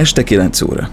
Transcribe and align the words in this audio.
Este 0.00 0.22
9 0.22 0.62
óra. 0.62 0.88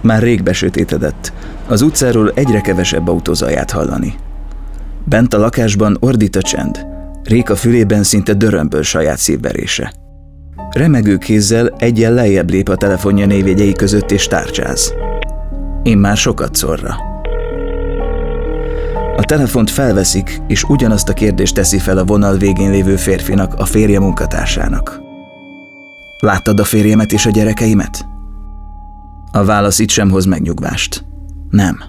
Már 0.00 0.22
rég 0.22 0.42
besötétedett. 0.42 1.32
Az 1.68 1.82
utcáról 1.82 2.32
egyre 2.34 2.60
kevesebb 2.60 3.08
autózaját 3.08 3.70
hallani. 3.70 4.14
Bent 5.04 5.34
a 5.34 5.38
lakásban 5.38 5.96
ordít 6.00 6.36
a 6.36 6.42
csend. 6.42 6.86
Réka 7.22 7.56
fülében 7.56 8.02
szinte 8.02 8.34
dörömböl 8.34 8.82
saját 8.82 9.18
szívverése. 9.18 9.92
Remegő 10.70 11.16
kézzel 11.16 11.74
egyen 11.78 12.12
lejjebb 12.12 12.50
lép 12.50 12.68
a 12.68 12.76
telefonja 12.76 13.26
névjegyei 13.26 13.72
között 13.72 14.10
és 14.10 14.26
tárcsáz. 14.26 14.94
Én 15.82 15.98
már 15.98 16.16
sokat 16.16 16.54
szorra. 16.54 16.94
A 19.16 19.22
telefont 19.22 19.70
felveszik, 19.70 20.40
és 20.46 20.62
ugyanazt 20.62 21.08
a 21.08 21.12
kérdést 21.12 21.54
teszi 21.54 21.78
fel 21.78 21.98
a 21.98 22.04
vonal 22.04 22.36
végén 22.36 22.70
lévő 22.70 22.96
férfinak, 22.96 23.54
a 23.54 23.64
férje 23.64 24.00
munkatársának. 24.00 25.01
Láttad 26.24 26.60
a 26.60 26.64
férjemet 26.64 27.12
és 27.12 27.26
a 27.26 27.30
gyerekeimet? 27.30 28.06
A 29.32 29.44
válasz 29.44 29.78
itt 29.78 29.88
sem 29.88 30.10
hoz 30.10 30.24
megnyugvást. 30.24 31.04
Nem. 31.50 31.82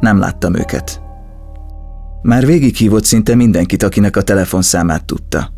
Nem 0.00 0.18
láttam 0.18 0.54
őket. 0.54 1.00
Már 2.22 2.46
végighívott 2.46 3.04
szinte 3.04 3.34
mindenkit, 3.34 3.82
akinek 3.82 4.16
a 4.16 4.22
telefonszámát 4.22 5.04
tudta. 5.04 5.52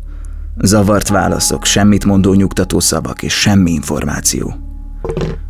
Zavart 0.57 1.07
válaszok, 1.07 1.65
semmit 1.65 2.05
mondó 2.05 2.33
nyugtató 2.33 2.79
szavak 2.79 3.23
és 3.23 3.33
semmi 3.33 3.71
információ. 3.71 4.55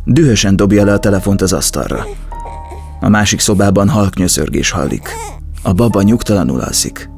Dühösen 0.04 0.56
dobja 0.56 0.84
le 0.84 0.92
a 0.92 0.98
telefont 0.98 1.42
az 1.42 1.52
asztalra. 1.52 2.04
A 3.00 3.08
másik 3.08 3.40
szobában 3.40 3.88
halknyöszörgés 3.88 4.70
hallik. 4.70 5.08
A 5.62 5.72
baba 5.72 6.02
nyugtalanul 6.02 6.60
alszik. 6.60 7.10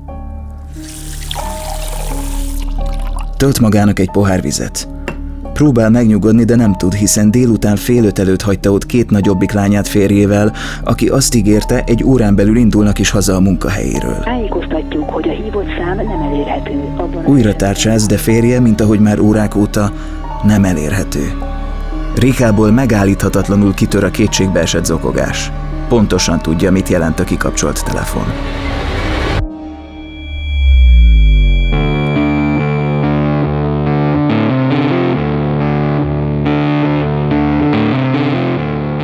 Tölt 3.36 3.60
magának 3.60 3.98
egy 3.98 4.10
pohár 4.10 4.42
vizet. 4.42 4.88
Próbál 5.58 5.90
megnyugodni, 5.90 6.44
de 6.44 6.56
nem 6.56 6.74
tud, 6.74 6.92
hiszen 6.94 7.30
délután 7.30 7.76
fél 7.76 8.04
öt 8.04 8.18
előtt 8.18 8.42
hagyta 8.42 8.70
ott 8.70 8.86
két 8.86 9.10
nagyobbik 9.10 9.52
lányát 9.52 9.88
férjével, 9.88 10.52
aki 10.84 11.08
azt 11.08 11.34
ígérte, 11.34 11.82
egy 11.86 12.04
órán 12.04 12.34
belül 12.34 12.56
indulnak 12.56 12.98
is 12.98 13.10
haza 13.10 13.34
a 13.34 13.40
munkahelyéről. 13.40 14.18
Tájékoztatjuk, 14.24 15.10
hogy 15.10 15.28
a 15.28 15.32
hívott 15.32 15.66
szám 15.78 15.96
nem 15.96 16.20
elérhető. 16.20 16.72
Abban 16.96 17.26
Újra 17.26 17.54
tárcsáz, 17.54 18.06
de 18.06 18.16
férje, 18.16 18.60
mint 18.60 18.80
ahogy 18.80 19.00
már 19.00 19.18
órák 19.20 19.56
óta, 19.56 19.92
nem 20.44 20.64
elérhető. 20.64 21.32
Rikából 22.14 22.70
megállíthatatlanul 22.70 23.74
kitör 23.74 24.04
a 24.04 24.10
kétségbe 24.10 24.60
esett 24.60 24.84
zokogás. 24.84 25.52
Pontosan 25.88 26.38
tudja, 26.38 26.70
mit 26.70 26.88
jelent 26.88 27.20
a 27.20 27.24
kikapcsolt 27.24 27.84
telefon. 27.84 28.26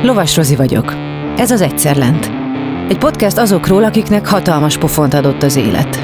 Lovas 0.05 0.35
Rozi 0.35 0.55
vagyok. 0.55 0.93
Ez 1.37 1.51
az 1.51 1.61
Egyszer 1.61 1.95
Lent. 1.95 2.31
Egy 2.89 2.97
podcast 2.97 3.37
azokról, 3.37 3.83
akiknek 3.83 4.27
hatalmas 4.27 4.77
pofont 4.77 5.13
adott 5.13 5.43
az 5.43 5.55
élet. 5.55 5.99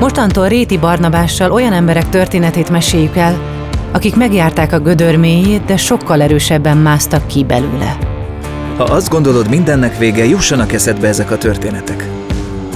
Mostantól 0.00 0.48
Réti 0.48 0.78
Barnabással 0.78 1.52
olyan 1.52 1.72
emberek 1.72 2.08
történetét 2.08 2.70
meséljük 2.70 3.16
el, 3.16 3.38
akik 3.92 4.16
megjárták 4.16 4.72
a 4.72 4.78
gödör 4.78 5.16
mélyét, 5.16 5.64
de 5.64 5.76
sokkal 5.76 6.22
erősebben 6.22 6.76
másztak 6.76 7.26
ki 7.26 7.44
belőle. 7.44 7.98
Ha 8.76 8.84
azt 8.84 9.08
gondolod, 9.08 9.48
mindennek 9.48 9.98
vége, 9.98 10.24
jussanak 10.24 10.72
eszedbe 10.72 11.08
ezek 11.08 11.30
a 11.30 11.38
történetek. 11.38 12.08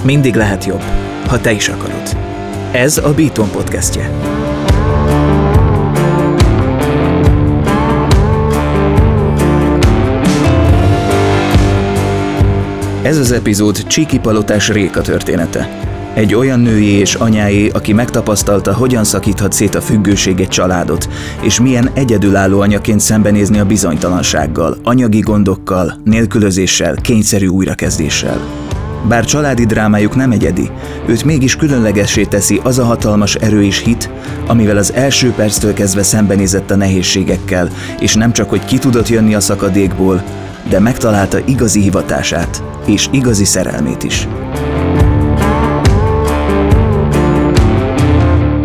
Mindig 0.03 0.34
lehet 0.34 0.64
jobb, 0.64 0.83
ha 1.27 1.41
te 1.41 1.53
is 1.53 1.69
akarod. 1.69 2.16
Ez 2.72 2.98
a 2.98 3.14
Beaton 3.14 3.50
podcastje. 3.50 4.11
Ez 13.09 13.19
az 13.19 13.33
epizód 13.33 13.87
Csíki 13.87 14.19
Palotás 14.19 14.69
Réka 14.69 15.01
története. 15.01 15.69
Egy 16.15 16.35
olyan 16.35 16.61
női 16.61 16.91
és 16.91 17.15
anyáé, 17.15 17.69
aki 17.69 17.93
megtapasztalta, 17.93 18.75
hogyan 18.75 19.05
szakíthat 19.05 19.53
szét 19.53 19.75
a 19.75 19.81
függőség 19.81 20.41
egy 20.41 20.49
családot, 20.49 21.09
és 21.43 21.61
milyen 21.61 21.91
egyedülálló 21.95 22.61
anyaként 22.61 23.01
szembenézni 23.01 23.59
a 23.59 23.65
bizonytalansággal, 23.65 24.77
anyagi 24.83 25.19
gondokkal, 25.19 26.01
nélkülözéssel, 26.05 26.95
kényszerű 26.95 27.47
újrakezdéssel. 27.47 28.41
Bár 29.09 29.25
családi 29.25 29.67
drámájuk 29.67 30.17
nem 30.17 30.31
egyedi, 30.31 30.71
őt 31.07 31.25
mégis 31.25 31.57
különlegessé 31.57 32.25
teszi 32.25 32.61
az 32.63 32.79
a 32.79 32.85
hatalmas 32.85 33.35
erő 33.35 33.65
és 33.65 33.79
hit, 33.79 34.11
amivel 34.47 34.77
az 34.77 34.93
első 34.93 35.31
perctől 35.31 35.73
kezdve 35.73 36.03
szembenézett 36.03 36.71
a 36.71 36.77
nehézségekkel, 36.77 37.71
és 38.01 38.15
nem 38.15 38.33
csak, 38.33 38.49
hogy 38.49 38.65
ki 38.65 38.79
tudott 38.79 39.09
jönni 39.09 39.35
a 39.35 39.41
szakadékból, 39.41 40.23
de 40.69 40.79
megtalálta 40.79 41.39
igazi 41.45 41.81
hivatását 41.81 42.62
és 42.87 43.09
igazi 43.11 43.45
szerelmét 43.45 44.03
is. 44.03 44.29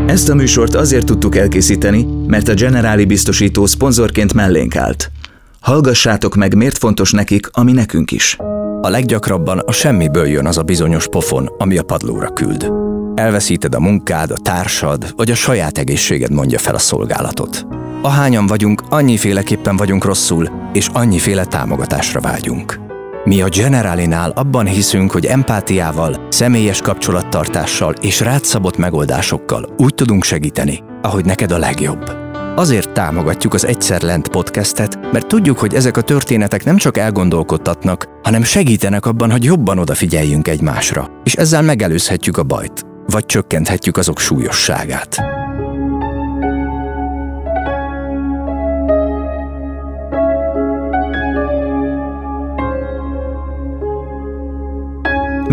Ezt 0.05 0.29
a 0.29 0.35
műsort 0.35 0.75
azért 0.75 1.05
tudtuk 1.05 1.35
elkészíteni, 1.35 2.07
mert 2.27 2.47
a 2.47 2.53
Generáli 2.53 3.05
biztosító 3.05 3.65
szponzorként 3.65 4.33
mellénk 4.33 4.75
állt. 4.75 5.11
Hallgassátok 5.59 6.35
meg, 6.35 6.55
miért 6.55 6.77
fontos 6.77 7.11
nekik, 7.11 7.49
ami 7.51 7.71
nekünk 7.71 8.11
is. 8.11 8.37
A 8.81 8.89
leggyakrabban 8.89 9.59
a 9.59 9.71
semmiből 9.71 10.27
jön 10.27 10.45
az 10.45 10.57
a 10.57 10.61
bizonyos 10.61 11.07
pofon, 11.07 11.49
ami 11.57 11.77
a 11.77 11.83
padlóra 11.83 12.33
küld. 12.33 12.71
Elveszíted 13.15 13.75
a 13.75 13.79
munkád, 13.79 14.31
a 14.31 14.37
társad, 14.37 15.13
vagy 15.15 15.31
a 15.31 15.35
saját 15.35 15.77
egészséged 15.77 16.31
mondja 16.31 16.59
fel 16.59 16.75
a 16.75 16.79
szolgálatot. 16.79 17.65
Ahányan 18.05 18.47
vagyunk, 18.47 18.81
annyiféleképpen 18.89 19.75
vagyunk 19.75 20.05
rosszul, 20.05 20.49
és 20.73 20.87
annyiféle 20.93 21.45
támogatásra 21.45 22.19
vágyunk. 22.19 22.79
Mi 23.23 23.41
a 23.41 23.49
Generalinál 23.49 24.29
abban 24.29 24.65
hiszünk, 24.65 25.11
hogy 25.11 25.25
empátiával, 25.25 26.27
személyes 26.29 26.81
kapcsolattartással 26.81 27.93
és 28.01 28.19
rátszabott 28.19 28.77
megoldásokkal 28.77 29.73
úgy 29.77 29.93
tudunk 29.93 30.23
segíteni, 30.23 30.79
ahogy 31.01 31.25
neked 31.25 31.51
a 31.51 31.57
legjobb. 31.57 32.11
Azért 32.55 32.89
támogatjuk 32.89 33.53
az 33.53 33.65
Egyszer 33.65 34.01
Lent 34.01 34.27
podcastet, 34.27 35.11
mert 35.11 35.27
tudjuk, 35.27 35.59
hogy 35.59 35.73
ezek 35.73 35.97
a 35.97 36.01
történetek 36.01 36.63
nem 36.63 36.77
csak 36.77 36.97
elgondolkodtatnak, 36.97 38.07
hanem 38.23 38.43
segítenek 38.43 39.05
abban, 39.05 39.31
hogy 39.31 39.43
jobban 39.43 39.79
odafigyeljünk 39.79 40.47
egymásra, 40.47 41.07
és 41.23 41.33
ezzel 41.33 41.61
megelőzhetjük 41.61 42.37
a 42.37 42.43
bajt, 42.43 42.85
vagy 43.05 43.25
csökkenthetjük 43.25 43.97
azok 43.97 44.19
súlyosságát. 44.19 45.42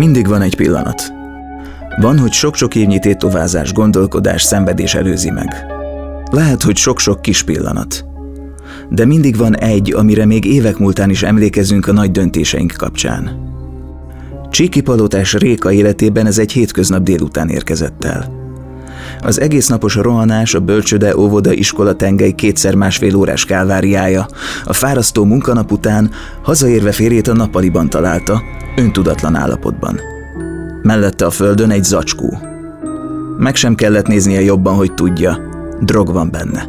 Mindig 0.01 0.27
van 0.27 0.41
egy 0.41 0.55
pillanat. 0.55 1.13
Van, 1.99 2.19
hogy 2.19 2.31
sok-sok 2.31 2.75
évnyi 2.75 2.99
tétovázás, 2.99 3.73
gondolkodás, 3.73 4.41
szenvedés 4.41 4.95
előzi 4.95 5.29
meg. 5.29 5.65
Lehet, 6.31 6.61
hogy 6.61 6.75
sok-sok 6.77 7.21
kis 7.21 7.43
pillanat. 7.43 8.05
De 8.89 9.05
mindig 9.05 9.37
van 9.37 9.57
egy, 9.57 9.93
amire 9.93 10.25
még 10.25 10.45
évek 10.45 10.77
múltán 10.77 11.09
is 11.09 11.23
emlékezünk 11.23 11.87
a 11.87 11.91
nagy 11.91 12.11
döntéseink 12.11 12.73
kapcsán. 12.77 13.51
Csíki 14.49 14.81
Palotás 14.81 15.33
Réka 15.33 15.71
életében 15.71 16.25
ez 16.25 16.37
egy 16.37 16.51
hétköznap 16.51 17.03
délután 17.03 17.49
érkezett 17.49 18.03
el. 18.05 18.40
Az 19.21 19.39
egész 19.39 19.67
napos 19.67 19.95
rohanás, 19.95 20.53
a 20.53 20.59
bölcsöde, 20.59 21.17
óvoda, 21.17 21.53
iskola 21.53 21.95
tengely 21.95 22.31
kétszer 22.31 22.75
másfél 22.75 23.15
órás 23.15 23.45
kálváriája, 23.45 24.25
a 24.65 24.73
fárasztó 24.73 25.23
munkanap 25.25 25.71
után 25.71 26.11
hazaérve 26.43 26.91
férjét 26.91 27.27
a 27.27 27.33
nappaliban 27.33 27.89
találta, 27.89 28.41
öntudatlan 28.75 29.35
állapotban. 29.35 29.99
Mellette 30.81 31.25
a 31.25 31.29
földön 31.29 31.69
egy 31.69 31.83
zacskó. 31.83 32.37
Meg 33.37 33.55
sem 33.55 33.75
kellett 33.75 34.07
néznie 34.07 34.41
jobban, 34.41 34.75
hogy 34.75 34.93
tudja, 34.93 35.39
drog 35.79 36.11
van 36.13 36.31
benne. 36.31 36.67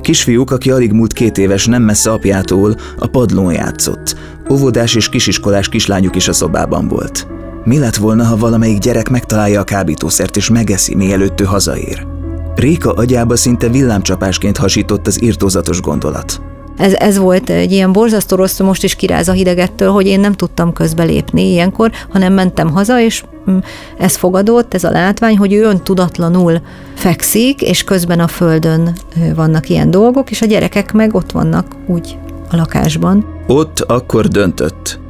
Kisfiúk, 0.00 0.50
aki 0.50 0.70
alig 0.70 0.92
múlt 0.92 1.12
két 1.12 1.38
éves, 1.38 1.66
nem 1.66 1.82
messze 1.82 2.10
apjától, 2.10 2.76
a 2.98 3.06
padlón 3.06 3.52
játszott. 3.52 4.16
Óvodás 4.50 4.94
és 4.94 5.08
kisiskolás 5.08 5.68
kislányuk 5.68 6.16
is 6.16 6.28
a 6.28 6.32
szobában 6.32 6.88
volt. 6.88 7.26
Mi 7.64 7.78
lett 7.78 7.96
volna, 7.96 8.24
ha 8.24 8.36
valamelyik 8.36 8.78
gyerek 8.78 9.08
megtalálja 9.08 9.60
a 9.60 9.64
kábítószert 9.64 10.36
és 10.36 10.50
megeszi, 10.50 10.94
mielőtt 10.94 11.40
ő 11.40 11.44
hazaér? 11.44 12.06
Réka 12.54 12.92
agyába 12.92 13.36
szinte 13.36 13.68
villámcsapásként 13.68 14.56
hasított 14.56 15.06
az 15.06 15.22
írtózatos 15.22 15.80
gondolat. 15.80 16.40
Ez, 16.76 16.92
ez 16.92 17.18
volt 17.18 17.50
egy 17.50 17.72
ilyen 17.72 17.92
borzasztó 17.92 18.36
rossz, 18.36 18.58
most 18.58 18.84
is 18.84 18.94
kiráz 18.94 19.28
a 19.28 19.32
hidegettől, 19.32 19.90
hogy 19.90 20.06
én 20.06 20.20
nem 20.20 20.32
tudtam 20.32 20.72
közbelépni 20.72 21.50
ilyenkor, 21.50 21.90
hanem 22.08 22.32
mentem 22.32 22.70
haza, 22.70 23.00
és 23.00 23.24
mm, 23.50 23.58
ez 23.98 24.16
fogadott, 24.16 24.74
ez 24.74 24.84
a 24.84 24.90
látvány, 24.90 25.38
hogy 25.38 25.52
ő 25.52 25.62
öntudatlanul 25.62 26.60
fekszik, 26.94 27.62
és 27.62 27.84
közben 27.84 28.20
a 28.20 28.28
földön 28.28 28.92
vannak 29.34 29.68
ilyen 29.68 29.90
dolgok, 29.90 30.30
és 30.30 30.42
a 30.42 30.46
gyerekek 30.46 30.92
meg 30.92 31.14
ott 31.14 31.32
vannak 31.32 31.66
úgy 31.86 32.18
a 32.50 32.56
lakásban. 32.56 33.24
Ott 33.46 33.80
akkor 33.80 34.28
döntött. 34.28 35.00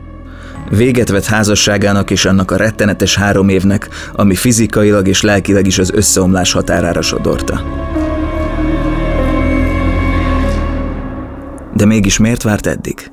Véget 0.71 1.09
vett 1.09 1.25
házasságának 1.25 2.11
és 2.11 2.25
annak 2.25 2.51
a 2.51 2.57
rettenetes 2.57 3.17
három 3.17 3.49
évnek, 3.49 3.89
ami 4.13 4.35
fizikailag 4.35 5.09
és 5.09 5.23
lelkileg 5.23 5.67
is 5.67 5.79
az 5.79 5.91
összeomlás 5.95 6.53
határára 6.53 7.03
sodorta. 7.03 7.63
De 11.75 11.85
mégis 11.85 12.19
miért 12.19 12.43
várt 12.43 12.67
eddig? 12.67 13.11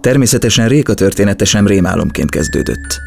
Természetesen 0.00 0.68
Réka 0.68 0.94
története 0.94 1.44
sem 1.44 1.66
rémálomként 1.66 2.30
kezdődött. 2.30 3.00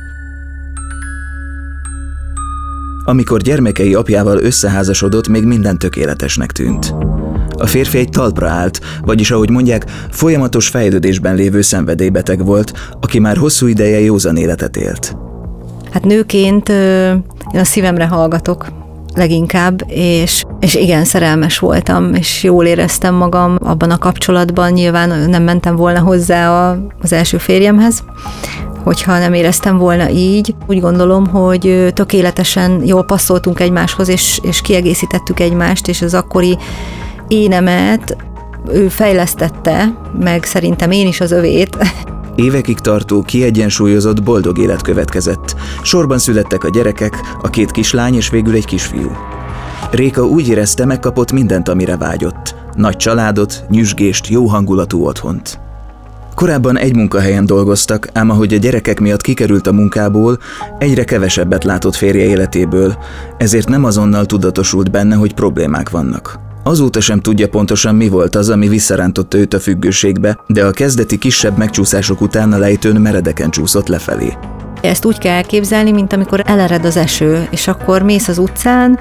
Amikor 3.06 3.42
gyermekei 3.42 3.94
apjával 3.94 4.38
összeházasodott, 4.38 5.28
még 5.28 5.44
minden 5.44 5.78
tökéletesnek 5.78 6.52
tűnt. 6.52 6.94
A 7.58 7.66
férfi 7.66 7.98
egy 7.98 8.10
talpra 8.10 8.50
állt, 8.50 8.80
vagyis 9.02 9.32
ahogy 9.32 9.50
mondják, 9.50 9.86
folyamatos 10.12 10.68
fejlődésben 10.68 11.36
lévő 11.36 11.62
szenvedélybeteg 11.62 12.46
volt, 12.46 12.72
aki 13.02 13.20
már 13.20 13.38
hosszú 13.38 13.68
ideje 13.68 14.00
józan 14.00 14.38
életet 14.38 14.78
élt. 14.78 15.16
Hát 15.92 16.06
nőként 16.06 16.70
én 16.70 17.60
a 17.60 17.64
szívemre 17.64 18.06
hallgatok 18.06 18.66
leginkább, 19.16 19.84
és, 19.88 20.44
és 20.60 20.76
igen, 20.76 21.06
szerelmes 21.06 21.60
voltam, 21.60 22.14
és 22.14 22.44
jól 22.44 22.66
éreztem 22.66 23.16
magam 23.16 23.58
abban 23.64 23.92
a 23.92 23.98
kapcsolatban, 23.98 24.72
nyilván 24.72 25.30
nem 25.30 25.44
mentem 25.44 25.76
volna 25.76 26.00
hozzá 26.00 26.70
a, 26.70 26.88
az 27.02 27.14
első 27.14 27.38
férjemhez, 27.38 28.04
hogyha 28.84 29.20
nem 29.20 29.34
éreztem 29.34 29.78
volna 29.78 30.10
így. 30.10 30.56
Úgy 30.68 30.80
gondolom, 30.80 31.28
hogy 31.28 31.92
tökéletesen 31.94 32.82
jól 32.86 33.04
passzoltunk 33.04 33.60
egymáshoz, 33.60 34.10
és, 34.10 34.40
és 34.44 34.62
kiegészítettük 34.62 35.40
egymást, 35.40 35.88
és 35.88 36.02
az 36.02 36.14
akkori 36.14 36.58
énemet 37.28 38.18
ő 38.72 38.88
fejlesztette, 38.88 39.98
meg 40.20 40.44
szerintem 40.44 40.92
én 40.92 41.08
is 41.08 41.22
az 41.22 41.32
övét. 41.32 41.78
Évekig 42.36 42.80
tartó, 42.80 43.22
kiegyensúlyozott, 43.22 44.24
boldog 44.24 44.58
élet 44.58 44.82
következett. 44.82 45.56
Sorban 45.82 46.18
születtek 46.18 46.64
a 46.64 46.70
gyerekek, 46.70 47.20
a 47.42 47.50
két 47.50 47.72
kislány 47.72 48.16
és 48.16 48.30
végül 48.30 48.56
egy 48.56 48.66
kisfiú. 48.66 49.12
Réka 49.92 50.26
úgy 50.26 50.48
érezte, 50.48 50.86
megkapott 50.86 51.32
mindent, 51.32 51.70
amire 51.70 51.98
vágyott. 51.98 52.56
Nagy 52.76 52.96
családot, 52.96 53.64
nyüzsgést, 53.70 54.28
jó 54.28 54.46
hangulatú 54.46 55.06
otthont. 55.06 55.60
Korábban 56.36 56.78
egy 56.78 56.96
munkahelyen 56.96 57.46
dolgoztak, 57.46 58.10
ám 58.14 58.30
ahogy 58.30 58.54
a 58.54 58.58
gyerekek 58.58 59.00
miatt 59.00 59.22
kikerült 59.22 59.68
a 59.68 59.72
munkából, 59.72 60.38
egyre 60.80 61.04
kevesebbet 61.04 61.64
látott 61.64 61.96
férje 61.96 62.26
életéből, 62.26 62.98
ezért 63.38 63.68
nem 63.68 63.84
azonnal 63.84 64.26
tudatosult 64.26 64.92
benne, 64.92 65.16
hogy 65.16 65.34
problémák 65.34 65.90
vannak. 65.90 66.47
Azóta 66.68 67.00
sem 67.00 67.20
tudja 67.20 67.48
pontosan 67.48 67.96
mi 67.96 68.10
volt 68.10 68.36
az, 68.36 68.50
ami 68.50 68.68
visszarántotta 68.68 69.38
őt 69.38 69.54
a 69.54 69.60
függőségbe, 69.60 70.40
de 70.48 70.66
a 70.66 70.72
kezdeti 70.72 71.18
kisebb 71.18 71.58
megcsúszások 71.58 72.22
után 72.22 72.54
a 72.54 72.58
lejtőn 72.58 73.02
meredeken 73.02 73.50
csúszott 73.50 73.88
lefelé. 73.88 74.34
Ezt 74.82 75.06
úgy 75.06 75.18
kell 75.18 75.34
elképzelni, 75.34 75.92
mint 75.92 76.14
amikor 76.14 76.42
elered 76.46 76.86
az 76.86 76.98
eső, 76.98 77.48
és 77.52 77.68
akkor 77.68 78.02
mész 78.02 78.28
az 78.28 78.38
utcán, 78.38 79.00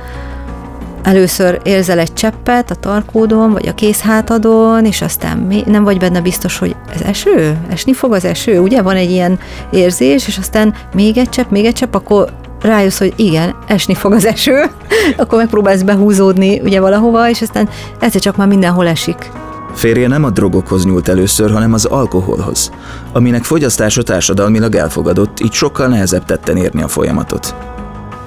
először 1.02 1.60
érzel 1.64 1.98
egy 1.98 2.12
cseppet 2.12 2.70
a 2.70 2.74
tarkódon, 2.74 3.52
vagy 3.52 3.68
a 3.68 3.74
kézhátadon, 3.74 4.84
és 4.84 5.02
aztán 5.02 5.64
nem 5.66 5.84
vagy 5.84 5.98
benne 5.98 6.20
biztos, 6.20 6.58
hogy 6.58 6.76
ez 6.94 7.00
eső? 7.00 7.58
Esni 7.68 7.92
fog 7.92 8.12
az 8.12 8.24
eső? 8.24 8.58
Ugye 8.58 8.82
van 8.82 8.96
egy 8.96 9.10
ilyen 9.10 9.38
érzés, 9.70 10.26
és 10.26 10.38
aztán 10.38 10.74
még 10.94 11.16
egy 11.16 11.28
csepp, 11.28 11.50
még 11.50 11.64
egy 11.64 11.74
csepp, 11.74 11.94
akkor 11.94 12.32
rájössz, 12.62 12.98
hogy 12.98 13.12
igen, 13.16 13.54
esni 13.66 13.94
fog 13.94 14.12
az 14.12 14.26
eső, 14.26 14.64
akkor 15.16 15.38
megpróbálsz 15.38 15.82
behúzódni 15.82 16.60
ugye 16.60 16.80
valahova, 16.80 17.28
és 17.28 17.42
aztán 17.42 17.68
egyszer 18.00 18.20
csak 18.20 18.36
már 18.36 18.48
mindenhol 18.48 18.86
esik. 18.86 19.30
Férje 19.74 20.08
nem 20.08 20.24
a 20.24 20.30
drogokhoz 20.30 20.84
nyúlt 20.84 21.08
először, 21.08 21.50
hanem 21.50 21.72
az 21.72 21.84
alkoholhoz, 21.84 22.70
aminek 23.12 23.44
fogyasztása 23.44 24.02
társadalmilag 24.02 24.74
elfogadott, 24.74 25.40
így 25.40 25.52
sokkal 25.52 25.86
nehezebb 25.86 26.24
tetten 26.24 26.56
érni 26.56 26.82
a 26.82 26.88
folyamatot. 26.88 27.54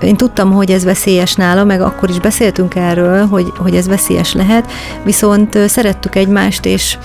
Én 0.02 0.16
tudtam, 0.16 0.52
hogy 0.52 0.72
ez 0.72 0.84
veszélyes 0.84 1.36
nála, 1.36 1.64
meg 1.64 1.82
akkor 1.82 2.10
is 2.10 2.20
beszéltünk 2.20 2.76
erről, 2.76 3.26
hogy, 3.26 3.52
hogy 3.58 3.76
ez 3.76 3.88
veszélyes 3.88 4.34
lehet, 4.34 4.72
viszont 5.04 5.58
szerettük 5.68 6.16
egymást, 6.16 6.66
és, 6.66 6.98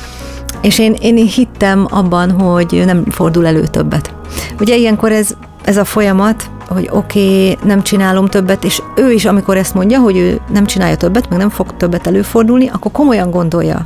és 0.60 0.78
én, 0.78 0.96
én 1.00 1.16
hittem 1.16 1.86
abban, 1.90 2.30
hogy 2.30 2.82
nem 2.86 3.04
fordul 3.10 3.46
elő 3.46 3.66
többet. 3.66 4.14
Ugye 4.60 4.76
ilyenkor 4.76 5.12
ez, 5.12 5.36
ez 5.64 5.76
a 5.76 5.84
folyamat, 5.84 6.50
hogy 6.68 6.88
oké, 6.92 7.50
okay, 7.50 7.58
nem 7.64 7.82
csinálom 7.82 8.26
többet, 8.26 8.64
és 8.64 8.82
ő 8.96 9.12
is, 9.12 9.24
amikor 9.24 9.56
ezt 9.56 9.74
mondja, 9.74 9.98
hogy 9.98 10.16
ő 10.16 10.40
nem 10.52 10.66
csinálja 10.66 10.96
többet, 10.96 11.28
meg 11.28 11.38
nem 11.38 11.50
fog 11.50 11.76
többet 11.76 12.06
előfordulni, 12.06 12.68
akkor 12.68 12.92
komolyan 12.92 13.30
gondolja. 13.30 13.82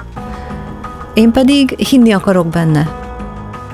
Én 1.15 1.33
pedig 1.33 1.71
hinni 1.71 2.13
akarok 2.13 2.47
benne. 2.47 2.91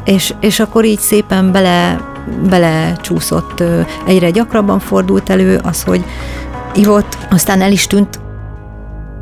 És, 0.04 0.34
és 0.40 0.60
akkor 0.60 0.84
így 0.84 0.98
szépen 0.98 1.52
bele, 1.52 2.00
bele 2.48 2.96
csúszott, 3.00 3.62
egyre 4.06 4.30
gyakrabban 4.30 4.78
fordult 4.78 5.30
elő 5.30 5.60
az, 5.62 5.82
hogy 5.82 6.04
ivott, 6.74 7.18
aztán 7.30 7.60
el 7.60 7.72
is 7.72 7.86
tűnt. 7.86 8.20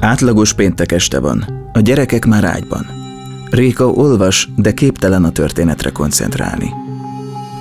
Átlagos 0.00 0.52
péntek 0.52 0.93
este 0.93 1.20
van. 1.20 1.44
A 1.73 1.81
gyerekek 1.81 2.25
már 2.25 2.44
ágyban. 2.44 2.87
Réka 3.50 3.88
olvas, 3.88 4.49
de 4.56 4.73
képtelen 4.73 5.25
a 5.25 5.31
történetre 5.31 5.90
koncentrálni. 5.90 6.70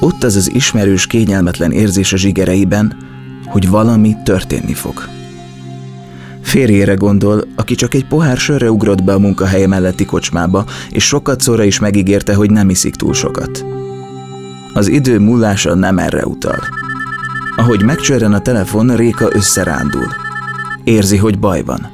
Ott 0.03 0.23
az 0.23 0.35
az 0.35 0.53
ismerős, 0.53 1.07
kényelmetlen 1.07 1.71
érzés 1.71 2.13
a 2.13 2.17
zsigereiben, 2.17 2.97
hogy 3.45 3.69
valami 3.69 4.15
történni 4.23 4.73
fog. 4.73 5.09
Férjére 6.41 6.93
gondol, 6.93 7.43
aki 7.55 7.75
csak 7.75 7.93
egy 7.93 8.05
pohár 8.05 8.37
sörre 8.37 8.71
ugrott 8.71 9.03
be 9.03 9.13
a 9.13 9.19
munkahelye 9.19 9.67
melletti 9.67 10.05
kocsmába, 10.05 10.65
és 10.89 11.03
sokat 11.03 11.41
szóra 11.41 11.63
is 11.63 11.79
megígérte, 11.79 12.33
hogy 12.33 12.51
nem 12.51 12.69
iszik 12.69 12.95
túl 12.95 13.13
sokat. 13.13 13.65
Az 14.73 14.87
idő 14.87 15.19
múlása 15.19 15.75
nem 15.75 15.97
erre 15.97 16.25
utal. 16.25 16.59
Ahogy 17.55 17.83
megcsörren 17.83 18.33
a 18.33 18.41
telefon, 18.41 18.95
Réka 18.95 19.27
összerándul. 19.31 20.07
Érzi, 20.83 21.17
hogy 21.17 21.39
baj 21.39 21.63
van. 21.63 21.89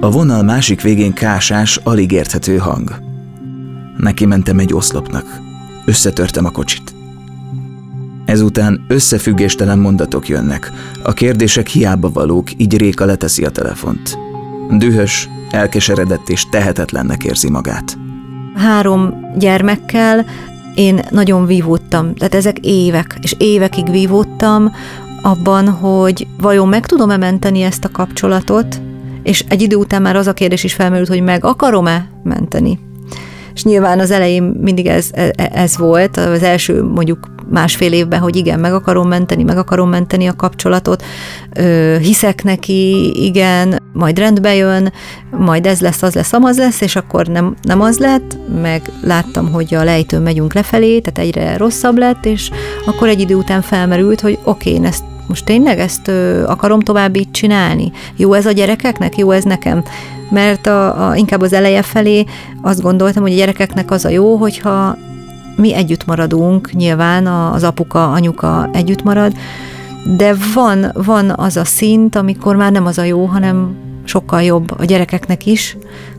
A 0.00 0.10
vonal 0.10 0.42
másik 0.42 0.80
végén 0.82 1.12
kásás, 1.12 1.76
alig 1.76 2.12
érthető 2.12 2.56
hang. 2.56 2.90
Neki 3.96 4.26
mentem 4.26 4.58
egy 4.58 4.74
oszlopnak. 4.74 5.24
Összetörtem 5.84 6.44
a 6.44 6.50
kocsit. 6.50 6.95
Ezután 8.26 8.84
összefüggéstelen 8.88 9.78
mondatok 9.78 10.28
jönnek. 10.28 10.72
A 11.02 11.12
kérdések 11.12 11.66
hiába 11.66 12.10
valók, 12.10 12.48
így 12.56 12.76
Réka 12.76 13.04
leteszi 13.04 13.44
a 13.44 13.50
telefont. 13.50 14.18
Dühös, 14.70 15.28
elkeseredett 15.50 16.28
és 16.28 16.48
tehetetlennek 16.50 17.24
érzi 17.24 17.50
magát. 17.50 17.98
Három 18.54 19.14
gyermekkel 19.38 20.26
én 20.74 21.00
nagyon 21.10 21.46
vívódtam, 21.46 22.14
tehát 22.14 22.34
ezek 22.34 22.58
évek, 22.58 23.18
és 23.22 23.34
évekig 23.38 23.90
vívódtam 23.90 24.72
abban, 25.22 25.68
hogy 25.68 26.26
vajon 26.40 26.68
meg 26.68 26.86
tudom-e 26.86 27.16
menteni 27.16 27.62
ezt 27.62 27.84
a 27.84 27.90
kapcsolatot, 27.90 28.80
és 29.22 29.44
egy 29.48 29.62
idő 29.62 29.76
után 29.76 30.02
már 30.02 30.16
az 30.16 30.26
a 30.26 30.32
kérdés 30.32 30.64
is 30.64 30.74
felmerült, 30.74 31.08
hogy 31.08 31.22
meg 31.22 31.44
akarom-e 31.44 32.10
menteni. 32.22 32.78
És 33.56 33.64
nyilván 33.64 34.00
az 34.00 34.10
elején 34.10 34.42
mindig 34.42 34.86
ez, 34.86 35.08
e, 35.12 35.30
ez 35.52 35.76
volt, 35.76 36.16
az 36.16 36.42
első 36.42 36.82
mondjuk 36.82 37.18
másfél 37.50 37.92
évben, 37.92 38.20
hogy 38.20 38.36
igen, 38.36 38.60
meg 38.60 38.72
akarom 38.72 39.08
menteni, 39.08 39.42
meg 39.42 39.58
akarom 39.58 39.88
menteni 39.88 40.26
a 40.26 40.36
kapcsolatot, 40.36 41.04
hiszek 42.00 42.44
neki, 42.44 43.12
igen, 43.24 43.82
majd 43.92 44.18
rendbe 44.18 44.54
jön, 44.54 44.92
majd 45.30 45.66
ez 45.66 45.80
lesz, 45.80 46.02
az 46.02 46.14
lesz, 46.14 46.32
amaz 46.32 46.58
lesz, 46.58 46.80
és 46.80 46.96
akkor 46.96 47.26
nem, 47.26 47.54
nem 47.62 47.80
az 47.80 47.98
lett, 47.98 48.36
meg 48.62 48.82
láttam, 49.02 49.52
hogy 49.52 49.74
a 49.74 49.84
lejtőn 49.84 50.22
megyünk 50.22 50.54
lefelé, 50.54 50.98
tehát 51.00 51.28
egyre 51.28 51.56
rosszabb 51.56 51.98
lett, 51.98 52.26
és 52.26 52.50
akkor 52.86 53.08
egy 53.08 53.20
idő 53.20 53.34
után 53.34 53.62
felmerült, 53.62 54.20
hogy 54.20 54.38
oké, 54.44 54.70
én 54.70 54.84
ezt 54.84 55.04
most 55.26 55.44
tényleg 55.44 55.78
ezt 55.78 56.08
ö, 56.08 56.44
akarom 56.46 56.80
tovább 56.80 57.16
így 57.16 57.30
csinálni? 57.30 57.92
Jó 58.16 58.32
ez 58.32 58.46
a 58.46 58.52
gyerekeknek? 58.52 59.16
Jó 59.16 59.30
ez 59.30 59.44
nekem? 59.44 59.84
Mert 60.30 60.66
a, 60.66 61.08
a, 61.08 61.16
inkább 61.16 61.40
az 61.40 61.52
eleje 61.52 61.82
felé 61.82 62.24
azt 62.62 62.82
gondoltam, 62.82 63.22
hogy 63.22 63.32
a 63.32 63.36
gyerekeknek 63.36 63.90
az 63.90 64.04
a 64.04 64.08
jó, 64.08 64.36
hogyha 64.36 64.96
mi 65.56 65.74
együtt 65.74 66.04
maradunk, 66.04 66.72
nyilván 66.72 67.26
az 67.26 67.62
apuka, 67.62 68.12
anyuka 68.12 68.68
együtt 68.72 69.02
marad, 69.02 69.32
de 70.16 70.34
van, 70.54 70.90
van 70.94 71.30
az 71.36 71.56
a 71.56 71.64
szint, 71.64 72.16
amikor 72.16 72.56
már 72.56 72.72
nem 72.72 72.86
az 72.86 72.98
a 72.98 73.02
jó, 73.02 73.24
hanem 73.24 73.74
sokkal 74.04 74.42
jobb 74.42 74.70
a 74.78 74.84
gyerekeknek 74.84 75.46
is, 75.46 75.76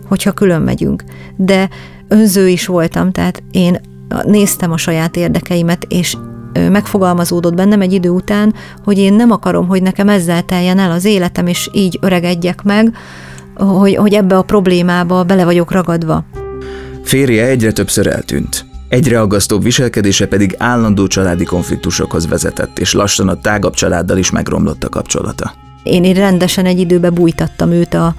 hogyha 0.07 0.31
külön 0.31 0.61
megyünk. 0.61 1.03
De 1.35 1.69
önző 2.07 2.47
is 2.47 2.65
voltam, 2.65 3.11
tehát 3.11 3.43
én 3.51 3.81
néztem 4.23 4.71
a 4.71 4.77
saját 4.77 5.15
érdekeimet, 5.15 5.85
és 5.89 6.17
megfogalmazódott 6.71 7.55
bennem 7.55 7.81
egy 7.81 7.93
idő 7.93 8.09
után, 8.09 8.53
hogy 8.83 8.97
én 8.97 9.13
nem 9.13 9.31
akarom, 9.31 9.67
hogy 9.67 9.81
nekem 9.81 10.09
ezzel 10.09 10.41
teljen 10.41 10.79
el 10.79 10.91
az 10.91 11.05
életem, 11.05 11.47
és 11.47 11.69
így 11.73 11.97
öregedjek 12.01 12.63
meg, 12.63 12.97
hogy, 13.57 13.95
hogy 13.95 14.13
ebbe 14.13 14.37
a 14.37 14.41
problémába 14.41 15.23
bele 15.23 15.45
vagyok 15.45 15.71
ragadva. 15.71 16.25
Férje 17.03 17.45
egyre 17.45 17.71
többször 17.71 18.07
eltűnt. 18.07 18.65
Egyre 18.89 19.21
aggasztóbb 19.21 19.63
viselkedése 19.63 20.27
pedig 20.27 20.55
állandó 20.57 21.07
családi 21.07 21.43
konfliktusokhoz 21.43 22.27
vezetett, 22.27 22.79
és 22.79 22.93
lassan 22.93 23.27
a 23.27 23.39
tágabb 23.39 23.73
családdal 23.73 24.17
is 24.17 24.31
megromlott 24.31 24.83
a 24.83 24.89
kapcsolata. 24.89 25.53
Én, 25.83 26.03
én 26.03 26.13
rendesen 26.13 26.65
egy 26.65 26.79
időben 26.79 27.13
bújtattam 27.13 27.71
őt 27.71 27.93
a 27.93 28.15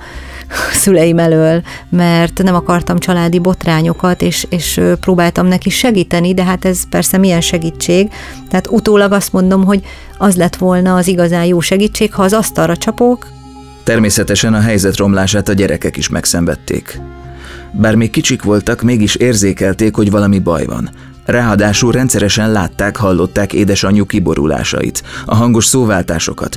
szüleim 0.73 1.19
elől, 1.19 1.63
mert 1.89 2.43
nem 2.43 2.55
akartam 2.55 2.99
családi 2.99 3.39
botrányokat, 3.39 4.23
és, 4.23 4.47
és 4.51 4.81
próbáltam 5.01 5.47
neki 5.47 5.71
segíteni, 5.71 6.35
de 6.35 6.45
hát 6.45 6.65
ez 6.65 6.89
persze 6.89 7.19
milyen 7.19 7.41
segítség. 7.41 8.11
Tehát 8.49 8.67
utólag 8.71 9.13
azt 9.13 9.33
mondom, 9.33 9.65
hogy 9.65 9.81
az 10.19 10.37
lett 10.37 10.57
volna 10.57 10.95
az 10.95 11.07
igazán 11.07 11.45
jó 11.45 11.61
segítség, 11.61 12.15
ha 12.15 12.23
az 12.23 12.33
asztalra 12.33 12.77
csapok. 12.77 13.27
Természetesen 13.89 14.55
a 14.55 14.61
helyzet 14.61 14.97
romlását 14.97 15.49
a 15.49 15.53
gyerekek 15.53 15.97
is 15.97 16.09
megszenvedték. 16.09 17.01
Bár 17.73 17.95
még 17.95 18.11
kicsik 18.11 18.43
voltak, 18.43 18.83
mégis 18.83 19.15
érzékelték, 19.15 19.95
hogy 19.95 20.11
valami 20.11 20.39
baj 20.39 20.65
van. 20.65 20.91
Ráadásul 21.25 21.93
rendszeresen 21.93 22.53
látták, 22.53 22.97
hallották 22.97 23.53
édesanyjuk 23.53 24.09
kiborulásait, 24.09 25.03
a 25.27 25.35
hangos 25.35 25.65
szóváltásokat, 25.65 26.57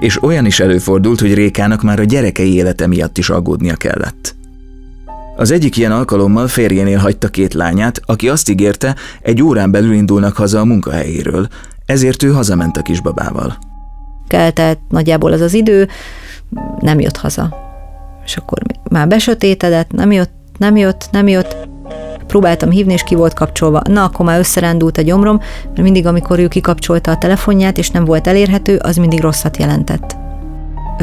és 0.00 0.22
olyan 0.22 0.46
is 0.46 0.60
előfordult, 0.60 1.20
hogy 1.20 1.34
Rékának 1.34 1.82
már 1.82 2.00
a 2.00 2.04
gyerekei 2.04 2.54
élete 2.54 2.86
miatt 2.86 3.18
is 3.18 3.30
aggódnia 3.30 3.74
kellett. 3.74 4.34
Az 5.36 5.50
egyik 5.50 5.76
ilyen 5.76 5.92
alkalommal 5.92 6.48
férjénél 6.48 6.98
hagyta 6.98 7.28
két 7.28 7.54
lányát, 7.54 8.00
aki 8.04 8.28
azt 8.28 8.50
ígérte, 8.50 8.96
egy 9.20 9.42
órán 9.42 9.70
belül 9.70 9.92
indulnak 9.92 10.36
haza 10.36 10.60
a 10.60 10.64
munkahelyéről, 10.64 11.48
ezért 11.86 12.22
ő 12.22 12.32
hazament 12.32 12.76
a 12.76 12.82
kisbabával. 12.82 13.58
Keltett 14.28 14.80
nagyjából 14.88 15.32
az 15.32 15.40
az 15.40 15.54
idő, 15.54 15.88
nem 16.80 17.00
jött 17.00 17.16
haza. 17.16 17.56
És 18.24 18.36
akkor 18.36 18.58
már 18.90 19.08
besötétedett, 19.08 19.92
nem 19.92 20.12
jött, 20.12 20.32
nem 20.58 20.76
jött, 20.76 21.08
nem 21.10 21.28
jött, 21.28 21.56
próbáltam 22.26 22.70
hívni, 22.70 22.92
és 22.92 23.02
ki 23.02 23.14
volt 23.14 23.34
kapcsolva. 23.34 23.82
Na, 23.88 24.04
akkor 24.04 24.26
már 24.26 24.38
összerendult 24.38 24.98
a 24.98 25.02
gyomrom, 25.02 25.40
mert 25.64 25.82
mindig, 25.82 26.06
amikor 26.06 26.38
ő 26.38 26.48
kikapcsolta 26.48 27.10
a 27.10 27.18
telefonját, 27.18 27.78
és 27.78 27.90
nem 27.90 28.04
volt 28.04 28.26
elérhető, 28.26 28.76
az 28.76 28.96
mindig 28.96 29.20
rosszat 29.20 29.56
jelentett. 29.56 30.16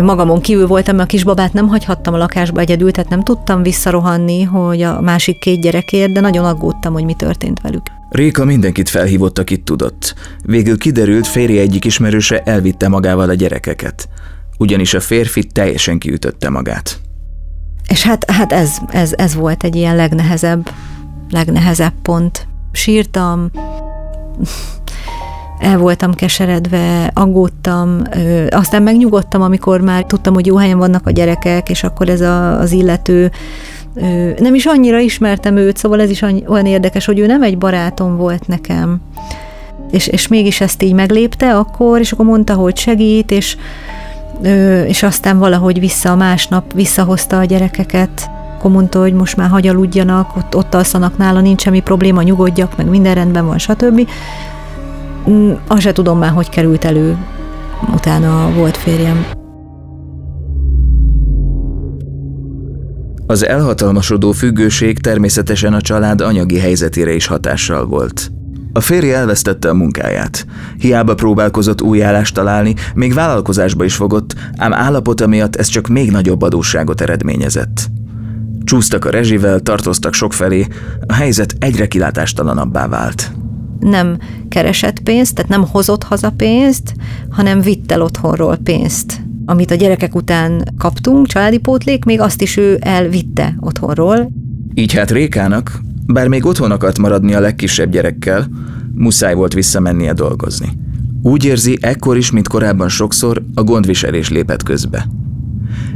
Magamon 0.01 0.41
kívül 0.41 0.67
voltam, 0.67 0.95
mert 0.95 1.07
a 1.07 1.11
kisbabát 1.11 1.53
nem 1.53 1.67
hagyhattam 1.67 2.13
a 2.13 2.17
lakásba 2.17 2.59
egyedül, 2.59 2.91
tehát 2.91 3.09
nem 3.09 3.23
tudtam 3.23 3.63
visszarohanni, 3.63 4.43
hogy 4.43 4.81
a 4.81 5.01
másik 5.01 5.39
két 5.39 5.61
gyerekért, 5.61 6.11
de 6.11 6.19
nagyon 6.19 6.45
aggódtam, 6.45 6.93
hogy 6.93 7.03
mi 7.03 7.13
történt 7.13 7.61
velük. 7.61 7.83
Réka 8.09 8.45
mindenkit 8.45 8.89
felhívott, 8.89 9.39
akit 9.39 9.63
tudott. 9.63 10.15
Végül 10.43 10.77
kiderült, 10.77 11.27
férje 11.27 11.61
egyik 11.61 11.85
ismerőse 11.85 12.39
elvitte 12.39 12.87
magával 12.87 13.29
a 13.29 13.33
gyerekeket. 13.33 14.09
Ugyanis 14.59 14.93
a 14.93 14.99
férfi 14.99 15.43
teljesen 15.43 15.97
kiütötte 15.97 16.49
magát. 16.49 16.99
És 17.87 18.03
hát, 18.03 18.31
hát 18.31 18.51
ez, 18.51 18.77
ez, 18.91 19.13
ez 19.17 19.35
volt 19.35 19.63
egy 19.63 19.75
ilyen 19.75 19.95
legnehezebb 19.95 20.69
legnehezebb 21.29 21.93
pont. 22.01 22.47
Sírtam, 22.71 23.51
el 25.59 25.77
voltam 25.77 26.13
keseredve, 26.13 27.11
aggódtam, 27.13 28.01
aztán 28.49 28.83
megnyugodtam, 28.83 29.41
amikor 29.41 29.81
már 29.81 30.03
tudtam, 30.03 30.33
hogy 30.33 30.45
jó 30.45 30.55
helyen 30.55 30.77
vannak 30.77 31.07
a 31.07 31.11
gyerekek, 31.11 31.69
és 31.69 31.83
akkor 31.83 32.09
ez 32.09 32.21
a, 32.21 32.59
az 32.59 32.71
illető 32.71 33.31
nem 34.37 34.55
is 34.55 34.65
annyira 34.65 34.99
ismertem 34.99 35.57
őt, 35.57 35.77
szóval 35.77 36.01
ez 36.01 36.09
is 36.09 36.21
olyan 36.21 36.65
érdekes, 36.65 37.05
hogy 37.05 37.19
ő 37.19 37.25
nem 37.25 37.43
egy 37.43 37.57
barátom 37.57 38.17
volt 38.17 38.47
nekem. 38.47 39.01
És, 39.91 40.07
és 40.07 40.27
mégis 40.27 40.61
ezt 40.61 40.83
így 40.83 40.93
meglépte 40.93 41.55
akkor, 41.55 41.99
és 41.99 42.11
akkor 42.11 42.25
mondta, 42.25 42.53
hogy 42.53 42.77
segít, 42.77 43.31
és, 43.31 43.57
és 44.87 45.03
aztán 45.03 45.37
valahogy 45.37 45.79
vissza 45.79 46.15
másnap 46.15 46.73
visszahozta 46.73 47.37
a 47.37 47.43
gyerekeket 47.43 48.29
akkor 48.59 48.71
mondta, 48.71 48.99
hogy 48.99 49.13
most 49.13 49.37
már 49.37 49.49
hagy 49.49 49.67
aludjanak, 49.67 50.35
ott, 50.35 50.55
ott 50.55 50.73
alszanak 50.73 51.17
nála, 51.17 51.41
nincs 51.41 51.61
semmi 51.61 51.79
probléma, 51.79 52.21
nyugodjak, 52.21 52.77
meg 52.77 52.89
minden 52.89 53.13
rendben 53.13 53.45
van, 53.45 53.57
stb. 53.57 54.09
Mm, 55.29 55.51
azt 55.67 55.81
se 55.81 55.91
tudom 55.91 56.17
már, 56.17 56.29
hogy 56.31 56.49
került 56.49 56.85
elő 56.85 57.17
utána 57.93 58.51
volt 58.55 58.77
férjem. 58.77 59.25
Az 63.27 63.45
elhatalmasodó 63.45 64.31
függőség 64.31 64.99
természetesen 64.99 65.73
a 65.73 65.81
család 65.81 66.21
anyagi 66.21 66.59
helyzetére 66.59 67.13
is 67.13 67.27
hatással 67.27 67.85
volt. 67.85 68.31
A 68.73 68.79
férje 68.79 69.15
elvesztette 69.15 69.69
a 69.69 69.73
munkáját. 69.73 70.45
Hiába 70.77 71.15
próbálkozott 71.15 71.81
új 71.81 72.03
állást 72.03 72.33
találni, 72.33 72.75
még 72.95 73.13
vállalkozásba 73.13 73.83
is 73.83 73.95
fogott, 73.95 74.35
ám 74.57 74.73
állapota 74.73 75.27
miatt 75.27 75.55
ez 75.55 75.67
csak 75.67 75.87
még 75.87 76.11
nagyobb 76.11 76.41
adósságot 76.41 77.01
eredményezett. 77.01 77.87
Csúsztak 78.63 79.05
a 79.05 79.09
rezsivel, 79.09 79.59
tartoztak 79.59 80.13
sokfelé, 80.13 80.67
a 81.07 81.13
helyzet 81.13 81.55
egyre 81.59 81.87
kilátástalanabbá 81.87 82.87
vált. 82.87 83.31
Nem 83.79 84.17
keresett 84.49 84.99
pénzt, 84.99 85.35
tehát 85.35 85.49
nem 85.49 85.65
hozott 85.65 86.03
haza 86.03 86.31
pénzt, 86.37 86.93
hanem 87.29 87.61
vitt 87.61 87.91
el 87.91 88.01
otthonról 88.01 88.57
pénzt. 88.63 89.21
Amit 89.45 89.71
a 89.71 89.75
gyerekek 89.75 90.15
után 90.15 90.63
kaptunk, 90.77 91.27
családi 91.27 91.57
pótlék, 91.57 92.05
még 92.05 92.19
azt 92.19 92.41
is 92.41 92.57
ő 92.57 92.77
elvitte 92.81 93.55
otthonról. 93.59 94.31
Így 94.73 94.93
hát 94.93 95.11
Rékának, 95.11 95.81
bár 96.13 96.27
még 96.27 96.45
otthon 96.45 96.71
akart 96.71 96.97
maradni 96.97 97.33
a 97.33 97.39
legkisebb 97.39 97.91
gyerekkel, 97.91 98.47
muszáj 98.93 99.33
volt 99.33 99.53
visszamennie 99.53 100.13
dolgozni. 100.13 100.69
Úgy 101.21 101.45
érzi, 101.45 101.77
ekkor 101.81 102.17
is, 102.17 102.31
mint 102.31 102.47
korábban 102.47 102.89
sokszor, 102.89 103.43
a 103.53 103.63
gondviselés 103.63 104.29
lépett 104.29 104.63
közbe. 104.63 105.07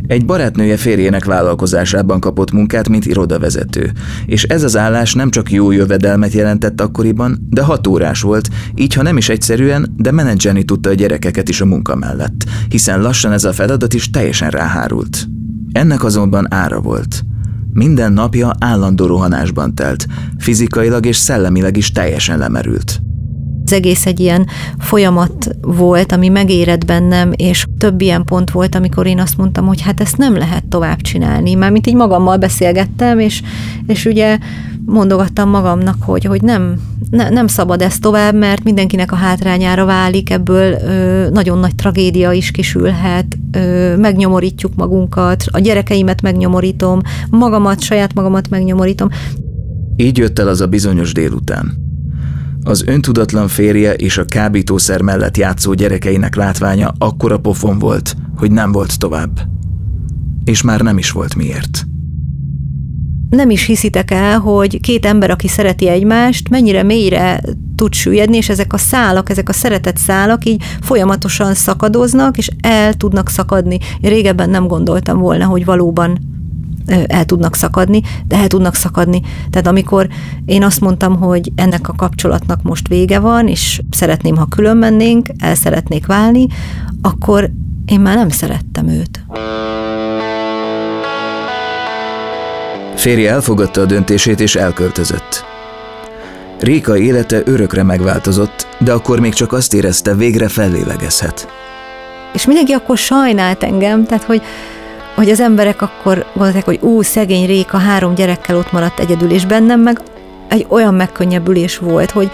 Egy 0.07 0.25
barátnője 0.25 0.77
férjének 0.77 1.25
vállalkozásában 1.25 2.19
kapott 2.19 2.51
munkát, 2.51 2.89
mint 2.89 3.05
irodavezető, 3.05 3.91
és 4.25 4.43
ez 4.43 4.63
az 4.63 4.77
állás 4.77 5.13
nem 5.13 5.29
csak 5.29 5.51
jó 5.51 5.71
jövedelmet 5.71 6.33
jelentett 6.33 6.81
akkoriban, 6.81 7.47
de 7.49 7.63
hat 7.63 7.87
órás 7.87 8.21
volt, 8.21 8.49
így 8.75 8.93
ha 8.93 9.01
nem 9.01 9.17
is 9.17 9.29
egyszerűen, 9.29 9.93
de 9.97 10.11
menedzselni 10.11 10.63
tudta 10.63 10.89
a 10.89 10.93
gyerekeket 10.93 11.49
is 11.49 11.61
a 11.61 11.65
munka 11.65 11.95
mellett, 11.95 12.43
hiszen 12.69 13.01
lassan 13.01 13.31
ez 13.31 13.43
a 13.43 13.53
feladat 13.53 13.93
is 13.93 14.09
teljesen 14.09 14.49
ráhárult. 14.49 15.27
Ennek 15.71 16.03
azonban 16.03 16.53
ára 16.53 16.79
volt. 16.79 17.23
Minden 17.73 18.13
napja 18.13 18.51
állandó 18.59 19.05
rohanásban 19.05 19.75
telt, 19.75 20.05
fizikailag 20.37 21.05
és 21.05 21.15
szellemileg 21.15 21.77
is 21.77 21.91
teljesen 21.91 22.37
lemerült. 22.37 23.01
Az 23.73 23.79
egész 23.79 24.05
egy 24.05 24.19
ilyen 24.19 24.47
folyamat 24.79 25.49
volt, 25.61 26.11
ami 26.11 26.27
megérett 26.27 26.85
bennem, 26.85 27.31
és 27.35 27.65
több 27.77 28.01
ilyen 28.01 28.23
pont 28.23 28.51
volt, 28.51 28.75
amikor 28.75 29.07
én 29.07 29.19
azt 29.19 29.37
mondtam, 29.37 29.65
hogy 29.65 29.81
hát 29.81 30.01
ezt 30.01 30.17
nem 30.17 30.37
lehet 30.37 30.65
tovább 30.65 31.01
csinálni. 31.01 31.53
Mármint 31.53 31.87
így 31.87 31.95
magammal 31.95 32.37
beszélgettem, 32.37 33.19
és, 33.19 33.41
és 33.87 34.05
ugye 34.05 34.37
mondogattam 34.85 35.49
magamnak, 35.49 35.95
hogy, 35.99 36.25
hogy 36.25 36.41
nem, 36.41 36.81
ne, 37.09 37.29
nem 37.29 37.47
szabad 37.47 37.81
ez 37.81 37.99
tovább, 37.99 38.35
mert 38.35 38.63
mindenkinek 38.63 39.11
a 39.11 39.15
hátrányára 39.15 39.85
válik, 39.85 40.29
ebből 40.29 40.73
ö, 40.73 41.29
nagyon 41.29 41.57
nagy 41.59 41.75
tragédia 41.75 42.31
is 42.31 42.51
kisülhet, 42.51 43.37
ö, 43.51 43.95
megnyomorítjuk 43.97 44.75
magunkat, 44.75 45.43
a 45.51 45.59
gyerekeimet 45.59 46.21
megnyomorítom, 46.21 47.01
magamat, 47.29 47.81
saját 47.81 48.13
magamat 48.13 48.49
megnyomorítom. 48.49 49.09
Így 49.95 50.17
jött 50.17 50.39
el 50.39 50.47
az 50.47 50.61
a 50.61 50.67
bizonyos 50.67 51.13
délután. 51.13 51.82
Az 52.65 52.83
öntudatlan 52.87 53.47
férje 53.47 53.93
és 53.93 54.17
a 54.17 54.25
kábítószer 54.25 55.01
mellett 55.01 55.37
játszó 55.37 55.73
gyerekeinek 55.73 56.35
látványa 56.35 56.93
akkora 56.97 57.37
pofon 57.37 57.79
volt, 57.79 58.15
hogy 58.35 58.51
nem 58.51 58.71
volt 58.71 58.99
tovább. 58.99 59.39
És 60.43 60.61
már 60.61 60.81
nem 60.81 60.97
is 60.97 61.11
volt 61.11 61.35
miért. 61.35 61.85
Nem 63.29 63.49
is 63.49 63.65
hiszitek 63.65 64.11
el, 64.11 64.39
hogy 64.39 64.79
két 64.79 65.05
ember, 65.05 65.29
aki 65.29 65.47
szereti 65.47 65.87
egymást, 65.87 66.49
mennyire 66.49 66.83
mélyre 66.83 67.41
tud 67.75 67.93
süllyedni, 67.93 68.37
és 68.37 68.49
ezek 68.49 68.73
a 68.73 68.77
szálak, 68.77 69.29
ezek 69.29 69.49
a 69.49 69.53
szeretett 69.53 69.97
szálak 69.97 70.45
így 70.45 70.63
folyamatosan 70.81 71.53
szakadoznak, 71.53 72.37
és 72.37 72.49
el 72.61 72.93
tudnak 72.93 73.29
szakadni. 73.29 73.77
Én 74.01 74.09
régebben 74.09 74.49
nem 74.49 74.67
gondoltam 74.67 75.19
volna, 75.19 75.45
hogy 75.45 75.65
valóban 75.65 76.32
el 77.07 77.25
tudnak 77.25 77.55
szakadni, 77.55 78.01
de 78.27 78.35
el 78.35 78.47
tudnak 78.47 78.75
szakadni. 78.75 79.21
Tehát 79.49 79.67
amikor 79.67 80.07
én 80.45 80.63
azt 80.63 80.81
mondtam, 80.81 81.17
hogy 81.17 81.51
ennek 81.55 81.89
a 81.89 81.93
kapcsolatnak 81.93 82.61
most 82.61 82.87
vége 82.87 83.19
van, 83.19 83.47
és 83.47 83.81
szeretném, 83.89 84.35
ha 84.35 84.45
külön 84.45 84.77
mennénk, 84.77 85.27
el 85.39 85.55
szeretnék 85.55 86.05
válni, 86.05 86.47
akkor 87.01 87.51
én 87.85 87.99
már 87.99 88.15
nem 88.15 88.29
szerettem 88.29 88.87
őt. 88.87 89.25
Férje 92.95 93.31
elfogadta 93.31 93.81
a 93.81 93.85
döntését 93.85 94.39
és 94.39 94.55
elköltözött. 94.55 95.45
Réka 96.59 96.97
élete 96.97 97.41
örökre 97.45 97.83
megváltozott, 97.83 98.67
de 98.79 98.91
akkor 98.91 99.19
még 99.19 99.33
csak 99.33 99.53
azt 99.53 99.73
érezte, 99.73 100.15
végre 100.15 100.47
fellélegezhet. 100.47 101.47
És 102.33 102.45
mindenki 102.45 102.71
akkor 102.71 102.97
sajnált 102.97 103.63
engem, 103.63 104.05
tehát 104.05 104.23
hogy 104.23 104.41
hogy 105.15 105.29
az 105.29 105.39
emberek 105.39 105.81
akkor 105.81 106.25
gondolták, 106.33 106.65
hogy 106.65 106.79
ú, 106.81 107.01
szegény 107.01 107.45
Réka 107.45 107.77
három 107.77 108.15
gyerekkel 108.15 108.57
ott 108.57 108.71
maradt 108.71 108.99
egyedül, 108.99 109.31
és 109.31 109.45
bennem 109.45 109.79
meg 109.79 110.01
egy 110.47 110.65
olyan 110.69 110.93
megkönnyebbülés 110.93 111.77
volt, 111.77 112.11
hogy 112.11 112.31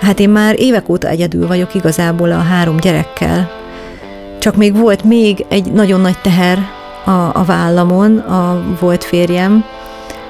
hát 0.00 0.20
én 0.20 0.30
már 0.30 0.60
évek 0.60 0.88
óta 0.88 1.08
egyedül 1.08 1.46
vagyok 1.46 1.74
igazából 1.74 2.32
a 2.32 2.38
három 2.38 2.76
gyerekkel. 2.76 3.50
Csak 4.38 4.56
még 4.56 4.76
volt 4.76 5.04
még 5.04 5.44
egy 5.48 5.72
nagyon 5.72 6.00
nagy 6.00 6.18
teher 6.22 6.58
a, 7.04 7.10
a 7.10 7.44
vállamon, 7.46 8.18
a 8.18 8.62
volt 8.80 9.04
férjem, 9.04 9.64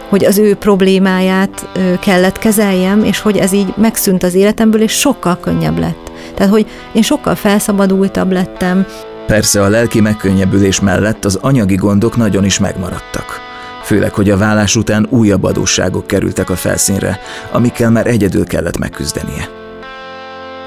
hogy 0.08 0.24
az 0.24 0.38
ő 0.38 0.54
problémáját 0.54 1.68
kellett 2.00 2.38
kezeljem, 2.38 3.04
és 3.04 3.20
hogy 3.20 3.36
ez 3.36 3.52
így 3.52 3.74
megszűnt 3.76 4.22
az 4.22 4.34
életemből, 4.34 4.80
és 4.80 4.92
sokkal 4.92 5.38
könnyebb 5.40 5.78
lett. 5.78 6.10
Tehát, 6.34 6.52
hogy 6.52 6.66
én 6.92 7.02
sokkal 7.02 7.34
felszabadultabb 7.34 8.32
lettem, 8.32 8.86
Persze 9.26 9.62
a 9.62 9.68
lelki 9.68 10.00
megkönnyebbülés 10.00 10.80
mellett 10.80 11.24
az 11.24 11.38
anyagi 11.40 11.74
gondok 11.74 12.16
nagyon 12.16 12.44
is 12.44 12.58
megmaradtak. 12.58 13.40
Főleg, 13.84 14.14
hogy 14.14 14.30
a 14.30 14.36
vállás 14.36 14.76
után 14.76 15.06
újabb 15.10 15.44
adósságok 15.44 16.06
kerültek 16.06 16.50
a 16.50 16.56
felszínre, 16.56 17.18
amikkel 17.52 17.90
már 17.90 18.06
egyedül 18.06 18.44
kellett 18.44 18.78
megküzdenie. 18.78 19.48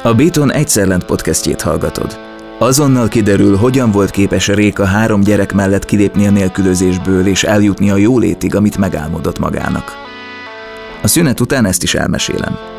A 0.04 0.14
Béton 0.14 0.52
egyszer 0.52 0.88
lent 0.88 1.06
podcastjét 1.06 1.62
hallgatod. 1.62 2.20
Azonnal 2.60 3.08
kiderül, 3.08 3.56
hogyan 3.56 3.92
volt 3.92 4.10
képes 4.10 4.48
Réka 4.48 4.86
három 4.86 5.22
gyerek 5.22 5.54
mellett 5.54 5.86
kilépni 5.86 6.28
a 6.28 6.32
nélkülözésből 6.32 7.28
és 7.28 7.44
eljutni 7.44 7.90
a 7.90 7.96
jólétig, 7.96 8.56
amit 8.56 8.78
megálmodott 8.78 9.40
magának. 9.40 9.92
A 11.02 11.08
szünet 11.08 11.40
után 11.40 11.66
ezt 11.66 11.84
is 11.84 11.96
elmesélem. 11.96 12.79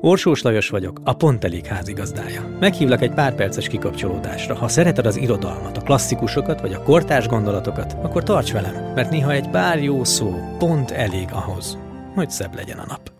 Orsós 0.00 0.42
Lajos 0.42 0.68
vagyok, 0.68 1.00
a 1.04 1.12
Pont 1.12 1.44
Elég 1.44 1.66
házigazdája. 1.66 2.56
Meghívlak 2.60 3.02
egy 3.02 3.14
pár 3.14 3.34
perces 3.34 3.68
kikapcsolódásra. 3.68 4.54
Ha 4.54 4.68
szereted 4.68 5.06
az 5.06 5.16
irodalmat, 5.16 5.76
a 5.76 5.80
klasszikusokat 5.80 6.60
vagy 6.60 6.72
a 6.72 6.82
kortárs 6.82 7.26
gondolatokat, 7.26 7.96
akkor 8.02 8.22
tarts 8.22 8.52
velem, 8.52 8.92
mert 8.94 9.10
néha 9.10 9.32
egy 9.32 9.48
pár 9.48 9.82
jó 9.82 10.04
szó 10.04 10.34
pont 10.58 10.90
elég 10.90 11.28
ahhoz, 11.32 11.78
hogy 12.14 12.30
szebb 12.30 12.54
legyen 12.54 12.78
a 12.78 12.84
nap. 12.88 13.12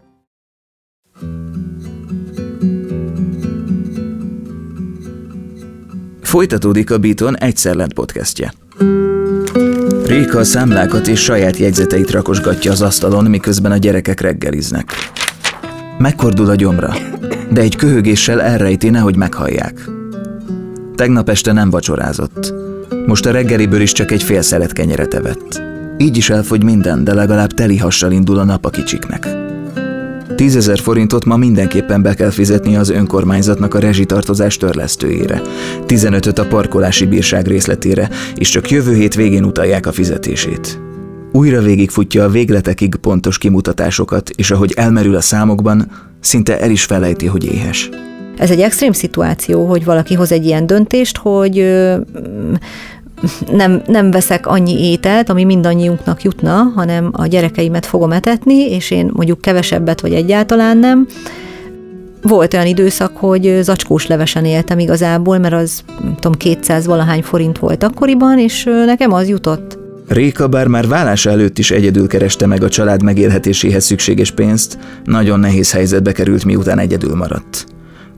Folytatódik 6.23 6.91
a 6.91 6.99
Beaton 6.99 7.39
egyszer 7.39 7.75
lent 7.75 7.95
podcastje. 7.95 8.53
Réka 10.05 10.39
a 10.39 10.45
számlákat 10.45 11.07
és 11.07 11.21
saját 11.21 11.57
jegyzeteit 11.57 12.11
rakosgatja 12.11 12.71
az 12.71 12.83
asztalon, 12.83 13.25
miközben 13.25 13.73
a 13.73 13.77
gyerekek 13.77 14.21
reggeliznek. 14.21 14.95
Megkordul 15.99 16.49
a 16.49 16.55
gyomra, 16.55 16.95
de 17.51 17.61
egy 17.61 17.77
köhögéssel 17.77 18.43
elrejti, 18.43 18.91
nehogy 18.91 19.17
meghallják. 19.17 19.89
Tegnap 20.95 21.29
este 21.29 21.53
nem 21.53 21.71
vacsorázott. 21.71 22.55
Most 23.07 23.27
a 23.27 23.31
reggeliből 23.31 23.81
is 23.81 23.93
csak 23.93 24.11
egy 24.11 24.23
fél 24.23 24.43
szelet 24.43 24.73
kenyeret 24.73 25.15
evett. 25.15 25.63
Így 25.97 26.17
is 26.17 26.31
elfogy 26.31 26.65
minden, 26.65 27.05
de 27.05 27.15
legalább 27.15 27.53
teli 27.53 27.77
hassal 27.77 28.13
indul 28.13 28.39
a 28.39 28.45
nap 28.45 28.65
a 28.65 28.71
kicsiknek. 28.71 29.29
Tízezer 30.35 30.79
forintot 30.79 31.25
ma 31.25 31.37
mindenképpen 31.37 32.03
be 32.03 32.15
kell 32.15 32.31
fizetni 32.31 32.77
az 32.77 32.91
önkormányzatnak 32.91 33.75
a 33.75 33.79
rezsitartozás 33.79 34.57
törlesztőjére, 34.57 35.43
15-öt 35.87 36.39
a 36.39 36.47
parkolási 36.47 37.07
bírság 37.07 37.47
részletére, 37.47 38.11
és 38.35 38.49
csak 38.49 38.71
jövő 38.71 38.95
hét 38.95 39.15
végén 39.15 39.45
utalják 39.45 39.87
a 39.87 39.93
fizetését. 39.93 40.88
Újra 41.33 41.61
végigfutja 41.61 42.25
a 42.25 42.29
végletekig 42.29 42.95
pontos 42.95 43.39
kimutatásokat, 43.39 44.31
és 44.31 44.51
ahogy 44.51 44.73
elmerül 44.77 45.17
a 45.17 45.21
számokban, 45.21 45.91
szinte 46.21 46.61
el 46.61 46.71
is 46.71 46.85
felejti, 46.85 47.27
hogy 47.27 47.45
éhes. 47.45 47.89
Ez 48.37 48.51
egy 48.51 48.61
extrém 48.61 48.93
szituáció, 48.93 49.67
hogy 49.67 49.85
valaki 49.85 50.15
hoz 50.15 50.33
egy 50.33 50.45
ilyen 50.45 50.67
döntést, 50.67 51.17
hogy 51.17 51.55
nem, 53.53 53.83
nem 53.87 54.11
veszek 54.11 54.47
annyi 54.47 54.91
ételt, 54.91 55.29
ami 55.29 55.45
mindannyiunknak 55.45 56.23
jutna, 56.23 56.73
hanem 56.75 57.11
a 57.13 57.27
gyerekeimet 57.27 57.87
fogom 57.87 58.13
etetni, 58.13 58.71
és 58.71 58.91
én 58.91 59.11
mondjuk 59.13 59.41
kevesebbet, 59.41 60.01
vagy 60.01 60.13
egyáltalán 60.13 60.79
nem. 60.79 61.07
Volt 62.23 62.55
olyan 62.55 62.67
időszak, 62.67 63.17
hogy 63.17 63.59
zacskós 63.63 64.07
levesen 64.07 64.45
éltem 64.45 64.79
igazából, 64.79 65.39
mert 65.39 65.55
az, 65.55 65.83
nem 66.03 66.15
tudom, 66.15 66.33
200 66.33 66.87
valahány 66.87 67.23
forint 67.23 67.59
volt 67.59 67.83
akkoriban, 67.83 68.39
és 68.39 68.65
nekem 68.65 69.13
az 69.13 69.29
jutott. 69.29 69.78
Réka 70.09 70.49
bár 70.49 70.67
már 70.67 70.87
vállása 70.87 71.31
előtt 71.31 71.59
is 71.59 71.71
egyedül 71.71 72.07
kereste 72.07 72.47
meg 72.47 72.63
a 72.63 72.69
család 72.69 73.03
megélhetéséhez 73.03 73.85
szükséges 73.85 74.31
pénzt, 74.31 74.79
nagyon 75.05 75.41
nehéz 75.41 75.73
helyzetbe 75.73 76.13
került, 76.13 76.45
miután 76.45 76.79
egyedül 76.79 77.15
maradt. 77.15 77.67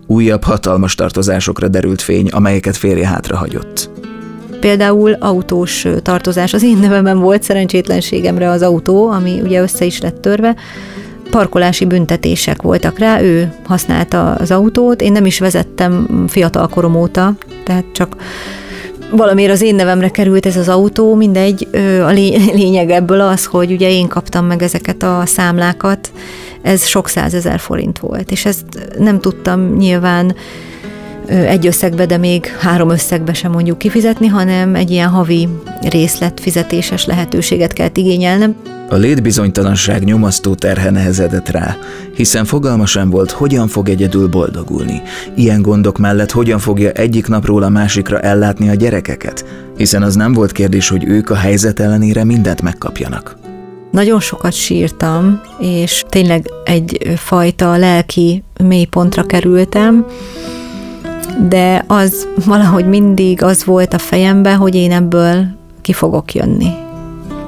Újabb 0.07 0.44
hatalmas 0.44 0.94
tartozásokra 0.94 1.68
derült 1.68 2.03
fény, 2.03 2.29
amelyeket 2.29 2.76
férje 2.76 3.07
hátrahagyott. 3.07 3.90
Például 4.61 5.12
autós 5.12 5.87
tartozás, 6.03 6.53
az 6.55 6.62
én 6.62 6.79
nevemben 6.79 7.18
volt 7.18 7.42
szerencsétlenségemre 7.42 8.50
az 8.50 8.62
autó, 8.62 9.09
ami 9.09 9.40
ugye 9.40 9.61
össze 9.61 9.85
is 9.85 10.00
lett 10.00 10.20
törve, 10.20 10.57
parkolási 11.31 11.85
büntetések 11.85 12.62
voltak 12.62 12.98
rá, 12.98 13.22
ő 13.22 13.53
használta 13.64 14.35
az 14.35 14.50
autót, 14.50 15.03
én 15.03 15.12
nem 15.12 15.26
is 15.26 15.38
vezettem 15.38 16.24
fiatal 16.29 16.68
korom 16.68 16.94
óta, 16.94 17.33
tehát 17.64 17.85
csak 17.92 18.16
valamiért 19.11 19.53
az 19.53 19.62
én 19.62 19.75
nevemre 19.75 20.09
került 20.09 20.46
ez 20.46 20.57
az 20.57 20.68
autó, 20.68 21.14
mindegy, 21.14 21.68
a 22.03 22.11
lényeg 22.61 22.90
ebből 22.90 23.20
az, 23.20 23.44
hogy 23.44 23.73
ugye 23.73 23.90
én 23.90 24.09
kaptam 24.09 24.46
meg 24.46 24.62
ezeket 24.62 25.03
a 25.03 25.23
számlákat, 25.27 26.11
ez 26.62 26.87
sok 26.87 27.09
százezer 27.09 27.59
forint 27.59 27.99
volt, 27.99 28.31
és 28.31 28.44
ezt 28.44 28.64
nem 28.99 29.20
tudtam 29.20 29.77
nyilván 29.77 30.35
egy 31.31 31.66
összegbe, 31.66 32.07
de 32.07 32.16
még 32.16 32.47
három 32.47 32.90
összegbe 32.90 33.33
sem 33.33 33.51
mondjuk 33.53 33.79
kifizetni, 33.79 34.27
hanem 34.27 34.75
egy 34.75 34.90
ilyen 34.90 35.09
havi 35.09 35.49
részletfizetéses 35.83 37.05
lehetőséget 37.07 37.73
kell 37.73 37.88
igényelnem. 37.95 38.55
A 38.88 38.97
létbizonytalanság 38.97 40.05
nyomasztó 40.05 40.55
terhe 40.55 40.90
nehezedett 40.90 41.49
rá, 41.49 41.77
hiszen 42.14 42.45
fogalma 42.45 42.87
sem 42.87 43.11
volt, 43.11 43.31
hogyan 43.31 43.69
fog 43.69 43.88
egyedül 43.88 44.29
boldogulni. 44.29 45.03
Ilyen 45.35 45.62
gondok 45.62 45.99
mellett 45.99 46.31
hogyan 46.31 46.59
fogja 46.59 46.90
egyik 46.90 47.27
napról 47.27 47.62
a 47.62 47.69
másikra 47.69 48.21
ellátni 48.21 48.69
a 48.69 48.75
gyerekeket, 48.75 49.45
hiszen 49.77 50.03
az 50.03 50.14
nem 50.14 50.33
volt 50.33 50.53
kérdés, 50.53 50.88
hogy 50.88 51.05
ők 51.05 51.31
a 51.31 51.37
helyzet 51.37 51.81
ellenére 51.81 52.25
mindent 52.25 52.62
megkapjanak. 52.62 53.37
Nagyon 53.90 54.21
sokat 54.21 54.53
sírtam, 54.53 55.40
és 55.61 56.05
tényleg 56.09 56.51
egy 56.64 57.12
fajta 57.16 57.77
lelki 57.77 58.43
mélypontra 58.64 59.27
kerültem, 59.27 60.07
de 61.49 61.85
az 61.87 62.29
valahogy 62.45 62.87
mindig 62.88 63.43
az 63.43 63.64
volt 63.64 63.95
a 63.95 63.99
fejemben, 63.99 64.57
hogy 64.57 64.75
én 64.75 64.93
ebből 64.93 65.47
ki 65.81 65.93
fogok 65.93 66.35
jönni, 66.35 66.71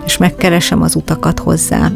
és 0.05 0.17
megkeresem 0.17 0.83
az 0.83 0.95
utakat 0.95 1.39
hozzá. 1.39 1.91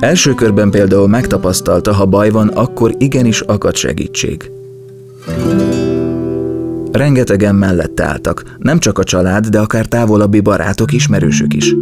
Első 0.00 0.34
körben 0.34 0.70
például 0.70 1.08
megtapasztalta, 1.08 1.92
ha 1.92 2.04
baj 2.04 2.30
van, 2.30 2.48
akkor 2.48 2.94
igenis 2.98 3.40
akad 3.40 3.76
segítség. 3.76 4.50
Rengetegen 6.92 7.54
mellette 7.54 8.04
álltak, 8.04 8.56
nem 8.58 8.78
csak 8.78 8.98
a 8.98 9.04
család, 9.04 9.46
de 9.46 9.58
akár 9.58 9.86
távolabbi 9.86 10.40
barátok, 10.40 10.92
ismerősök 10.92 11.54
is. 11.54 11.74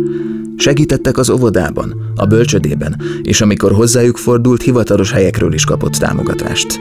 Segítettek 0.56 1.18
az 1.18 1.30
óvodában, 1.30 2.12
a 2.16 2.26
bölcsödében, 2.26 2.96
és 3.22 3.40
amikor 3.40 3.72
hozzájuk 3.72 4.16
fordult, 4.16 4.62
hivatalos 4.62 5.12
helyekről 5.12 5.52
is 5.52 5.64
kapott 5.64 5.92
támogatást. 5.92 6.80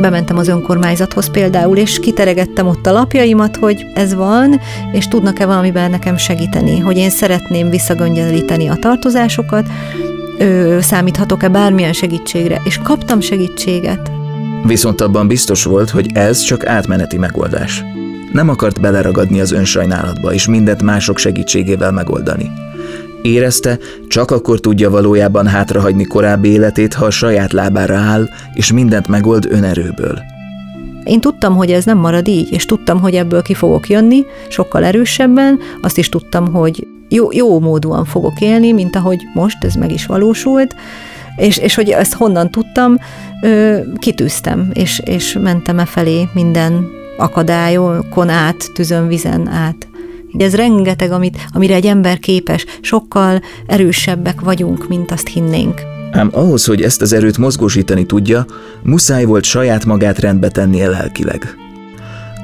Bementem 0.00 0.36
az 0.36 0.48
önkormányzathoz 0.48 1.30
például, 1.30 1.76
és 1.76 2.00
kiteregettem 2.00 2.66
ott 2.66 2.86
a 2.86 2.92
lapjaimat, 2.92 3.56
hogy 3.56 3.86
ez 3.94 4.14
van, 4.14 4.60
és 4.92 5.08
tudnak-e 5.08 5.46
valamiben 5.46 5.90
nekem 5.90 6.16
segíteni, 6.16 6.78
hogy 6.78 6.96
én 6.96 7.10
szeretném 7.10 7.70
visszagöngyelíteni 7.70 8.68
a 8.68 8.74
tartozásokat, 8.74 9.66
ö, 10.38 10.78
számíthatok-e 10.80 11.48
bármilyen 11.48 11.92
segítségre, 11.92 12.60
és 12.64 12.78
kaptam 12.82 13.20
segítséget. 13.20 14.10
Viszont 14.66 15.00
abban 15.00 15.26
biztos 15.26 15.64
volt, 15.64 15.90
hogy 15.90 16.10
ez 16.14 16.40
csak 16.40 16.66
átmeneti 16.66 17.18
megoldás. 17.18 17.84
Nem 18.32 18.48
akart 18.48 18.80
beleragadni 18.80 19.40
az 19.40 19.52
önsajnálatba, 19.52 20.32
és 20.32 20.46
mindent 20.46 20.82
mások 20.82 21.18
segítségével 21.18 21.92
megoldani. 21.92 22.50
Érezte, 23.24 23.78
csak 24.08 24.30
akkor 24.30 24.60
tudja 24.60 24.90
valójában 24.90 25.46
hátrahagyni 25.46 26.04
korábbi 26.04 26.48
életét, 26.48 26.94
ha 26.94 27.04
a 27.04 27.10
saját 27.10 27.52
lábára 27.52 27.96
áll, 27.96 28.28
és 28.54 28.72
mindent 28.72 29.08
megold 29.08 29.46
önerőből. 29.50 30.18
Én 31.04 31.20
tudtam, 31.20 31.56
hogy 31.56 31.70
ez 31.70 31.84
nem 31.84 31.98
marad 31.98 32.28
így, 32.28 32.52
és 32.52 32.66
tudtam, 32.66 33.00
hogy 33.00 33.14
ebből 33.14 33.42
ki 33.42 33.54
fogok 33.54 33.88
jönni, 33.88 34.24
sokkal 34.48 34.84
erősebben, 34.84 35.58
azt 35.82 35.98
is 35.98 36.08
tudtam, 36.08 36.52
hogy 36.52 36.86
jó, 37.08 37.32
jó 37.32 37.60
módúan 37.60 38.04
fogok 38.04 38.40
élni, 38.40 38.72
mint 38.72 38.96
ahogy 38.96 39.18
most 39.34 39.64
ez 39.64 39.74
meg 39.74 39.92
is 39.92 40.06
valósult, 40.06 40.74
és, 41.36 41.58
és 41.58 41.74
hogy 41.74 41.90
ezt 41.90 42.14
honnan 42.14 42.50
tudtam, 42.50 42.98
kitűztem, 43.98 44.70
és, 44.72 45.02
és 45.04 45.38
mentem 45.42 45.78
e 45.78 45.84
felé 45.84 46.28
minden 46.34 46.88
akadályokon 47.16 48.28
át, 48.28 48.70
tüzön, 48.74 49.08
vizen 49.08 49.48
át. 49.48 49.88
Ez 50.38 50.54
rengeteg, 50.54 51.10
amit, 51.10 51.38
amire 51.52 51.74
egy 51.74 51.86
ember 51.86 52.18
képes, 52.18 52.64
sokkal 52.80 53.42
erősebbek 53.66 54.40
vagyunk, 54.40 54.88
mint 54.88 55.10
azt 55.10 55.28
hinnénk. 55.28 55.80
Ám 56.12 56.30
ahhoz, 56.32 56.64
hogy 56.64 56.82
ezt 56.82 57.02
az 57.02 57.12
erőt 57.12 57.38
mozgósítani 57.38 58.06
tudja, 58.06 58.46
muszáj 58.82 59.24
volt 59.24 59.44
saját 59.44 59.84
magát 59.84 60.18
rendbe 60.18 60.48
tennie 60.48 60.88
lelkileg. 60.88 61.56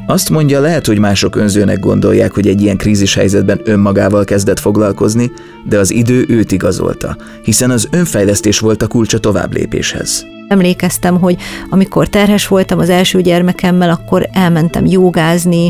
Azt 0.07 0.31
mondja, 0.31 0.61
lehet, 0.61 0.87
hogy 0.87 0.99
mások 0.99 1.37
önzőnek 1.37 1.79
gondolják, 1.79 2.33
hogy 2.33 2.49
egy 2.49 2.63
ilyen 2.63 2.77
krízis 2.77 3.15
helyzetben 3.15 3.61
önmagával 3.65 4.25
kezdett 4.25 4.59
foglalkozni, 4.59 5.31
de 5.69 5.79
az 5.79 5.91
idő 5.91 6.25
őt 6.29 6.53
igazolta, 6.53 7.17
hiszen 7.43 7.71
az 7.71 7.89
önfejlesztés 7.91 8.59
volt 8.59 8.83
a 8.83 8.87
kulcsa 8.87 9.19
tovább 9.19 9.55
lépéshez. 9.55 10.27
Emlékeztem, 10.49 11.19
hogy 11.19 11.37
amikor 11.69 12.09
terhes 12.09 12.47
voltam 12.49 12.79
az 12.79 12.89
első 12.89 13.21
gyermekemmel, 13.21 13.91
akkor 13.91 14.29
elmentem 14.33 14.87
jogázni, 14.87 15.69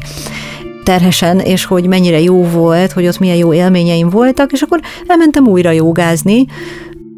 terhesen, 0.91 1.39
és 1.39 1.65
hogy 1.65 1.87
mennyire 1.87 2.21
jó 2.21 2.45
volt, 2.45 2.93
hogy 2.93 3.07
ott 3.07 3.19
milyen 3.19 3.37
jó 3.37 3.53
élményeim 3.53 4.09
voltak, 4.09 4.53
és 4.53 4.63
akkor 4.63 4.81
elmentem 5.07 5.47
újra 5.47 5.71
jogázni, 5.71 6.47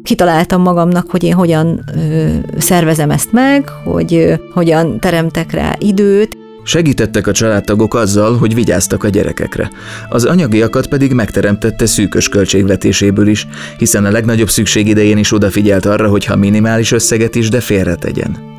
kitaláltam 0.03 0.61
magamnak, 0.61 1.09
hogy 1.09 1.23
én 1.23 1.33
hogyan 1.33 1.83
ö, 1.95 2.25
szervezem 2.57 3.09
ezt 3.09 3.31
meg, 3.31 3.69
hogy 3.83 4.13
ö, 4.13 4.33
hogyan 4.53 4.99
teremtek 4.99 5.51
rá 5.51 5.75
időt, 5.79 6.37
Segítettek 6.65 7.27
a 7.27 7.31
családtagok 7.31 7.93
azzal, 7.93 8.37
hogy 8.37 8.53
vigyáztak 8.53 9.03
a 9.03 9.09
gyerekekre. 9.09 9.71
Az 10.09 10.25
anyagiakat 10.25 10.87
pedig 10.87 11.11
megteremtette 11.11 11.85
szűkös 11.85 12.29
költségvetéséből 12.29 13.27
is, 13.27 13.47
hiszen 13.77 14.05
a 14.05 14.11
legnagyobb 14.11 14.49
szükség 14.49 14.87
idején 14.87 15.17
is 15.17 15.33
odafigyelt 15.33 15.85
arra, 15.85 16.09
hogy 16.09 16.25
ha 16.25 16.35
minimális 16.35 16.91
összeget 16.91 17.35
is, 17.35 17.49
de 17.49 17.59
félretegyen. 17.59 18.52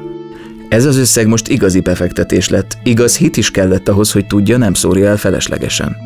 Ez 0.74 0.84
az 0.84 0.96
összeg 0.96 1.26
most 1.26 1.48
igazi 1.48 1.80
befektetés 1.80 2.48
lett, 2.48 2.76
igaz 2.82 3.16
hit 3.16 3.36
is 3.36 3.50
kellett 3.50 3.88
ahhoz, 3.88 4.12
hogy 4.12 4.26
tudja, 4.26 4.56
nem 4.56 4.74
szórja 4.74 5.08
el 5.08 5.16
feleslegesen. 5.16 5.96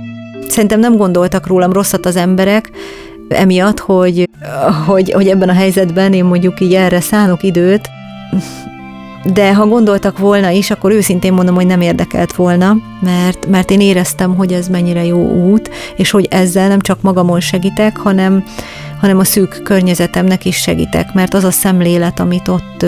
Szerintem 0.48 0.80
nem 0.80 0.96
gondoltak 0.96 1.46
rólam 1.46 1.72
rosszat 1.72 2.06
az 2.06 2.16
emberek, 2.16 2.70
emiatt, 3.28 3.78
hogy, 3.78 4.28
hogy, 4.86 5.12
hogy 5.12 5.28
ebben 5.28 5.48
a 5.48 5.52
helyzetben 5.52 6.12
én 6.12 6.24
mondjuk 6.24 6.60
így 6.60 6.74
erre 6.74 7.00
szánok 7.00 7.42
időt, 7.42 7.88
de 9.32 9.54
ha 9.54 9.66
gondoltak 9.66 10.18
volna 10.18 10.50
is, 10.50 10.70
akkor 10.70 10.92
őszintén 10.92 11.32
mondom, 11.32 11.54
hogy 11.54 11.66
nem 11.66 11.80
érdekelt 11.80 12.32
volna, 12.32 12.76
mert, 13.00 13.46
mert 13.46 13.70
én 13.70 13.80
éreztem, 13.80 14.36
hogy 14.36 14.52
ez 14.52 14.68
mennyire 14.68 15.04
jó 15.04 15.50
út, 15.50 15.70
és 15.96 16.10
hogy 16.10 16.26
ezzel 16.30 16.68
nem 16.68 16.80
csak 16.80 17.02
magamon 17.02 17.40
segítek, 17.40 17.96
hanem, 17.96 18.44
hanem 19.00 19.18
a 19.18 19.24
szűk 19.24 19.60
környezetemnek 19.64 20.44
is 20.44 20.56
segítek, 20.56 21.12
mert 21.14 21.34
az 21.34 21.44
a 21.44 21.50
szemlélet, 21.50 22.20
amit 22.20 22.48
ott 22.48 22.86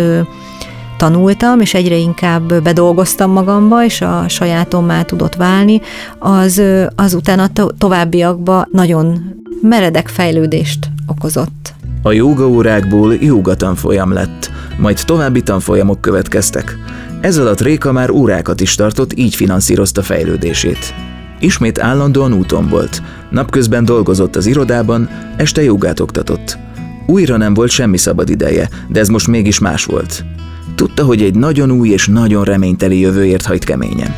tanultam, 1.00 1.60
és 1.60 1.74
egyre 1.74 1.96
inkább 1.96 2.62
bedolgoztam 2.62 3.30
magamba, 3.30 3.84
és 3.84 4.00
a 4.00 4.24
sajátommá 4.28 5.02
tudott 5.02 5.34
válni, 5.34 5.80
az, 6.18 6.62
az 6.94 7.14
utána 7.14 7.48
to- 7.52 7.74
továbbiakban 7.78 8.68
nagyon 8.72 9.34
meredek 9.62 10.08
fejlődést 10.08 10.90
okozott. 11.06 11.74
A 12.02 12.12
jóga 12.12 12.48
órákból 12.48 13.14
jóga 13.14 13.54
tanfolyam 13.56 14.12
lett, 14.12 14.50
majd 14.78 15.00
további 15.04 15.42
tanfolyamok 15.42 16.00
következtek. 16.00 16.78
Ez 17.20 17.38
alatt 17.38 17.60
Réka 17.60 17.92
már 17.92 18.10
órákat 18.10 18.60
is 18.60 18.74
tartott, 18.74 19.18
így 19.18 19.34
finanszírozta 19.34 20.02
fejlődését. 20.02 20.94
Ismét 21.38 21.78
állandóan 21.78 22.32
úton 22.32 22.68
volt, 22.68 23.02
napközben 23.30 23.84
dolgozott 23.84 24.36
az 24.36 24.46
irodában, 24.46 25.08
este 25.36 25.62
jogát 25.62 26.00
oktatott. 26.00 26.58
Újra 27.06 27.36
nem 27.36 27.54
volt 27.54 27.70
semmi 27.70 27.96
szabad 27.96 28.28
ideje, 28.28 28.68
de 28.88 29.00
ez 29.00 29.08
most 29.08 29.26
mégis 29.26 29.58
más 29.58 29.84
volt. 29.84 30.24
Tudta, 30.74 31.04
hogy 31.04 31.22
egy 31.22 31.34
nagyon 31.34 31.70
új 31.70 31.88
és 31.88 32.06
nagyon 32.06 32.44
reményteli 32.44 33.00
jövőért 33.00 33.46
hajt 33.46 33.64
keményen. 33.64 34.14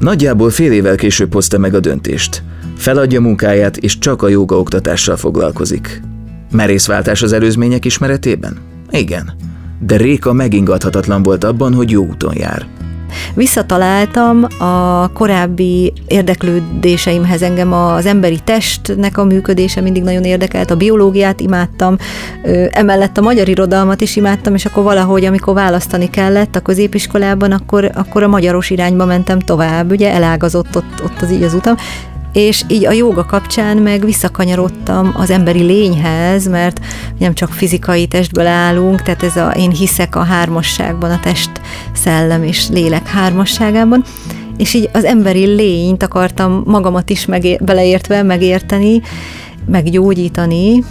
Nagyjából 0.00 0.50
fél 0.50 0.72
évvel 0.72 0.96
később 0.96 1.32
hozta 1.32 1.58
meg 1.58 1.74
a 1.74 1.80
döntést. 1.80 2.42
Feladja 2.76 3.20
munkáját, 3.20 3.76
és 3.76 3.98
csak 3.98 4.22
a 4.22 4.28
joga 4.28 4.58
oktatással 4.58 5.16
foglalkozik. 5.16 6.02
Merészváltás 6.50 7.22
az 7.22 7.32
előzmények 7.32 7.84
ismeretében? 7.84 8.58
Igen. 8.90 9.32
De 9.80 9.96
Réka 9.96 10.32
megingathatatlan 10.32 11.22
volt 11.22 11.44
abban, 11.44 11.74
hogy 11.74 11.90
jó 11.90 12.06
úton 12.06 12.36
jár. 12.36 12.66
Visszataláltam 13.34 14.46
a 14.58 15.08
korábbi 15.12 15.92
érdeklődéseimhez. 16.06 17.42
Engem 17.42 17.72
az 17.72 18.06
emberi 18.06 18.38
testnek 18.44 19.18
a 19.18 19.24
működése 19.24 19.80
mindig 19.80 20.02
nagyon 20.02 20.24
érdekelt, 20.24 20.70
a 20.70 20.76
biológiát 20.76 21.40
imádtam, 21.40 21.96
emellett 22.70 23.18
a 23.18 23.22
magyar 23.22 23.48
irodalmat 23.48 24.00
is 24.00 24.16
imádtam, 24.16 24.54
és 24.54 24.64
akkor 24.64 24.82
valahogy, 24.82 25.24
amikor 25.24 25.54
választani 25.54 26.10
kellett 26.10 26.56
a 26.56 26.60
középiskolában, 26.60 27.52
akkor, 27.52 27.90
akkor 27.94 28.22
a 28.22 28.28
magyaros 28.28 28.70
irányba 28.70 29.04
mentem 29.04 29.38
tovább, 29.38 29.90
ugye 29.90 30.12
elágazott 30.12 30.76
ott, 30.76 31.02
ott 31.04 31.22
az 31.22 31.30
így 31.30 31.42
az 31.42 31.54
utam, 31.54 31.74
és 32.34 32.62
így 32.68 32.86
a 32.86 32.92
jóga 32.92 33.24
kapcsán 33.24 33.76
meg 33.76 34.04
visszakanyarodtam 34.04 35.14
az 35.16 35.30
emberi 35.30 35.62
lényhez, 35.62 36.48
mert 36.48 36.80
nem 37.18 37.34
csak 37.34 37.52
fizikai 37.52 38.06
testből 38.06 38.46
állunk, 38.46 39.02
tehát 39.02 39.22
ez 39.22 39.36
a, 39.36 39.50
én 39.50 39.70
hiszek 39.70 40.16
a 40.16 40.22
hármasságban, 40.22 41.10
a 41.10 41.20
test, 41.20 41.50
szellem 41.96 42.42
és 42.42 42.68
lélek 42.68 43.06
hármasságában, 43.06 44.04
és 44.56 44.74
így 44.74 44.90
az 44.92 45.04
emberi 45.04 45.44
lényt 45.44 46.02
akartam 46.02 46.62
magamat 46.66 47.10
is 47.10 47.26
megé- 47.26 47.64
beleértve 47.64 48.22
megérteni, 48.22 49.02
meggyógyítani. 49.66 50.84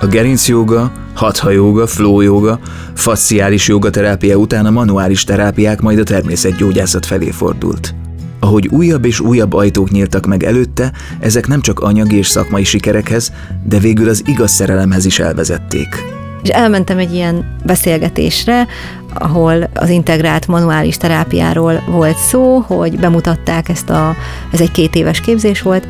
A 0.00 0.06
gerinc 0.06 0.48
joga, 0.48 0.92
hatha 1.14 1.50
joga, 1.50 1.86
flow 1.86 2.20
joga, 2.20 2.58
fasciális 2.94 3.68
jogaterápia 3.68 4.36
után 4.36 4.66
a 4.66 4.70
manuális 4.70 5.24
terápiák 5.24 5.80
majd 5.80 5.98
a 5.98 6.02
természetgyógyászat 6.02 7.06
felé 7.06 7.30
fordult. 7.30 7.94
Ahogy 8.40 8.66
újabb 8.66 9.04
és 9.04 9.20
újabb 9.20 9.52
ajtók 9.52 9.90
nyíltak 9.90 10.26
meg 10.26 10.42
előtte, 10.42 10.92
ezek 11.18 11.46
nem 11.46 11.60
csak 11.60 11.80
anyagi 11.80 12.16
és 12.16 12.26
szakmai 12.26 12.64
sikerekhez, 12.64 13.32
de 13.64 13.78
végül 13.78 14.08
az 14.08 14.22
igaz 14.26 14.50
szerelemhez 14.50 15.04
is 15.04 15.18
elvezették. 15.18 16.19
És 16.42 16.48
elmentem 16.48 16.98
egy 16.98 17.14
ilyen 17.14 17.56
beszélgetésre, 17.64 18.66
ahol 19.14 19.70
az 19.74 19.88
integrált 19.88 20.46
manuális 20.46 20.96
terápiáról 20.96 21.82
volt 21.88 22.16
szó, 22.16 22.58
hogy 22.58 22.98
bemutatták 22.98 23.68
ezt 23.68 23.90
a, 23.90 24.16
ez 24.52 24.60
egy 24.60 24.70
két 24.70 24.94
éves 24.94 25.20
képzés 25.20 25.62
volt, 25.62 25.86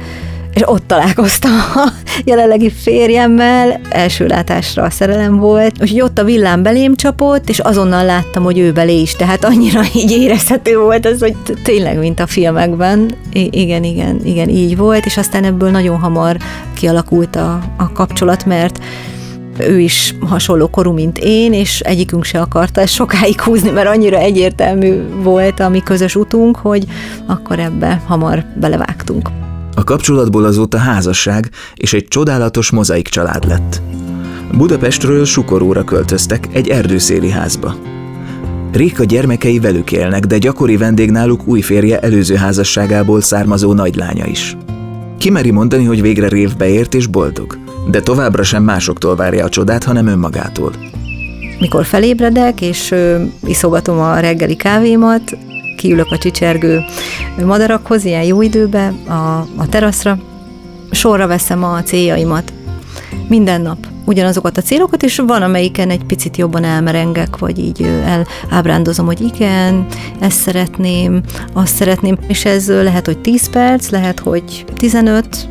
és 0.55 0.63
ott 0.65 0.87
találkoztam 0.87 1.53
a 1.75 1.89
jelenlegi 2.25 2.71
férjemmel, 2.71 3.81
első 3.89 4.27
látásra 4.27 4.83
a 4.83 4.91
szerelem 4.91 5.37
volt, 5.37 5.75
úgyhogy 5.81 6.01
ott 6.01 6.19
a 6.19 6.25
villám 6.25 6.63
belém 6.63 6.97
csapott, 6.97 7.49
és 7.49 7.59
azonnal 7.59 8.05
láttam, 8.05 8.43
hogy 8.43 8.59
ő 8.59 8.73
belé 8.73 9.01
is, 9.01 9.13
tehát 9.17 9.45
annyira 9.45 9.81
így 9.95 10.11
érezhető 10.11 10.79
volt 10.79 11.07
az, 11.07 11.21
hogy 11.21 11.37
tényleg, 11.63 11.99
mint 11.99 12.21
a 12.21 12.27
filmekben. 12.27 13.11
I- 13.33 13.51
igen, 13.53 13.85
igen, 13.85 14.21
igen, 14.25 14.49
így 14.49 14.77
volt, 14.77 15.07
és 15.07 15.17
aztán 15.17 15.45
ebből 15.45 15.71
nagyon 15.71 15.99
hamar 15.99 16.37
kialakult 16.75 17.37
a, 17.37 17.61
a 17.77 17.93
kapcsolat, 17.93 18.47
mert 18.47 18.79
ő 19.69 19.81
is 19.81 20.15
hasonló 20.21 20.69
korú, 20.69 20.93
mint 20.93 21.19
én, 21.19 21.53
és 21.53 21.81
egyikünk 21.81 22.25
se 22.25 22.41
akarta 22.41 22.81
ezt 22.81 22.93
sokáig 22.93 23.41
húzni, 23.41 23.71
mert 23.71 23.89
annyira 23.89 24.19
egyértelmű 24.19 25.03
volt 25.23 25.61
a 25.61 25.69
mi 25.69 25.83
közös 25.83 26.17
utunk, 26.17 26.57
hogy 26.57 26.85
akkor 27.27 27.59
ebbe 27.59 28.03
hamar 28.07 28.45
belevágtunk. 28.61 29.29
A 29.75 29.85
kapcsolatból 29.85 30.45
azóta 30.45 30.79
házasság 30.79 31.51
és 31.75 31.93
egy 31.93 32.09
csodálatos 32.09 32.71
mozaik 32.71 33.09
család 33.09 33.49
lett. 33.49 33.83
Budapestről 34.53 35.25
Sukoróra 35.25 35.85
költöztek 35.85 36.49
egy 36.53 36.69
erdőszéli 36.69 37.31
házba. 37.31 37.75
Réka 38.73 39.05
gyermekei 39.05 39.59
velük 39.59 39.93
élnek, 39.93 40.25
de 40.25 40.39
gyakori 40.39 40.77
vendég 40.77 41.11
náluk 41.11 41.47
új 41.47 41.61
férje 41.61 41.99
előző 41.99 42.35
házasságából 42.35 43.21
származó 43.21 43.73
nagylánya 43.73 44.27
is. 44.27 44.57
Kimeri 45.19 45.51
mondani, 45.51 45.85
hogy 45.85 46.03
végre 46.03 46.29
révbe 46.29 46.69
ért 46.69 46.95
és 46.95 47.07
boldog, 47.07 47.59
de 47.87 48.01
továbbra 48.01 48.43
sem 48.43 48.63
másoktól 48.63 49.17
várja 49.17 49.45
a 49.45 49.49
csodát, 49.49 49.85
hanem 49.85 50.07
önmagától. 50.07 50.73
Mikor 51.59 51.85
felébredek, 51.85 52.61
és 52.61 52.95
iszogatom 53.45 53.99
a 53.99 54.19
reggeli 54.19 54.57
kávémat, 54.57 55.37
kiülök 55.77 56.11
a 56.11 56.19
csicsergő 56.19 56.81
madarakhoz, 57.45 58.05
ilyen 58.05 58.23
jó 58.23 58.43
időbe, 58.43 58.93
a, 59.09 59.47
a 59.57 59.69
teraszra, 59.69 60.19
sorra 60.91 61.27
veszem 61.27 61.65
a 61.65 61.83
céljaimat. 61.83 62.53
Minden 63.29 63.61
nap 63.61 63.79
ugyanazokat 64.05 64.57
a 64.57 64.63
célokat, 64.63 65.03
és 65.03 65.23
van, 65.27 65.43
amelyiken 65.43 65.91
egy 65.91 66.05
picit 66.05 66.37
jobban 66.37 66.65
elmerengek, 66.65 67.39
vagy 67.39 67.59
így 67.59 67.83
elábrándozom, 68.49 69.07
hogy 69.07 69.21
igen, 69.21 69.87
ezt 70.21 70.41
szeretném, 70.41 71.23
azt 71.53 71.75
szeretném, 71.75 72.19
és 72.27 72.45
ez 72.45 72.69
lehet, 72.69 73.07
hogy 73.07 73.19
10 73.19 73.51
perc, 73.51 73.91
lehet, 73.91 74.21
hogy 74.21 74.65
15, 74.77 75.49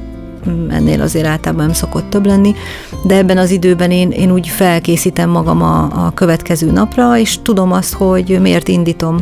ennél 0.69 1.01
azért 1.01 1.25
általában 1.25 1.65
nem 1.65 1.73
szokott 1.73 2.09
több 2.09 2.25
lenni, 2.25 2.55
de 3.03 3.15
ebben 3.15 3.37
az 3.37 3.51
időben 3.51 3.91
én, 3.91 4.11
én 4.11 4.31
úgy 4.31 4.47
felkészítem 4.47 5.29
magam 5.29 5.61
a, 5.61 6.05
a 6.05 6.11
következő 6.13 6.71
napra, 6.71 7.17
és 7.17 7.37
tudom 7.41 7.71
azt, 7.71 7.93
hogy 7.93 8.37
miért 8.41 8.67
indítom 8.67 9.17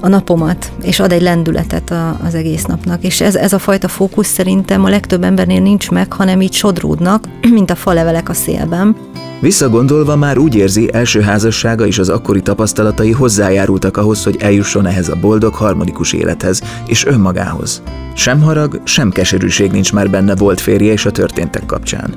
a 0.00 0.08
napomat, 0.08 0.72
és 0.82 1.00
ad 1.00 1.12
egy 1.12 1.22
lendületet 1.22 1.90
a, 1.90 2.16
az 2.24 2.34
egész 2.34 2.64
napnak. 2.64 3.02
És 3.02 3.20
ez, 3.20 3.34
ez 3.34 3.52
a 3.52 3.58
fajta 3.58 3.88
fókusz 3.88 4.28
szerintem 4.28 4.84
a 4.84 4.88
legtöbb 4.88 5.24
embernél 5.24 5.60
nincs 5.60 5.90
meg, 5.90 6.12
hanem 6.12 6.40
így 6.40 6.52
sodródnak, 6.52 7.28
mint 7.56 7.70
a 7.70 7.74
falevelek 7.74 8.28
a 8.28 8.34
szélben. 8.34 8.96
Visszagondolva 9.44 10.16
már 10.16 10.38
úgy 10.38 10.54
érzi, 10.54 10.88
első 10.92 11.20
házassága 11.20 11.86
és 11.86 11.98
az 11.98 12.08
akkori 12.08 12.40
tapasztalatai 12.42 13.10
hozzájárultak 13.10 13.96
ahhoz, 13.96 14.24
hogy 14.24 14.36
eljusson 14.40 14.86
ehhez 14.86 15.08
a 15.08 15.16
boldog, 15.20 15.54
harmonikus 15.54 16.12
élethez 16.12 16.62
és 16.86 17.06
önmagához. 17.06 17.82
Sem 18.14 18.40
harag, 18.40 18.80
sem 18.84 19.10
keserűség 19.10 19.70
nincs 19.70 19.92
már 19.92 20.10
benne 20.10 20.34
volt 20.34 20.60
férje 20.60 20.92
és 20.92 21.06
a 21.06 21.10
történtek 21.10 21.66
kapcsán. 21.66 22.14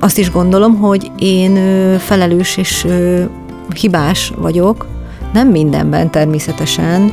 azt 0.00 0.18
is 0.18 0.30
gondolom, 0.30 0.76
hogy 0.76 1.10
én 1.18 1.54
felelős 1.98 2.56
és 2.56 2.86
hibás 3.80 4.32
vagyok, 4.36 4.86
nem 5.32 5.48
mindenben 5.48 6.10
természetesen, 6.10 7.12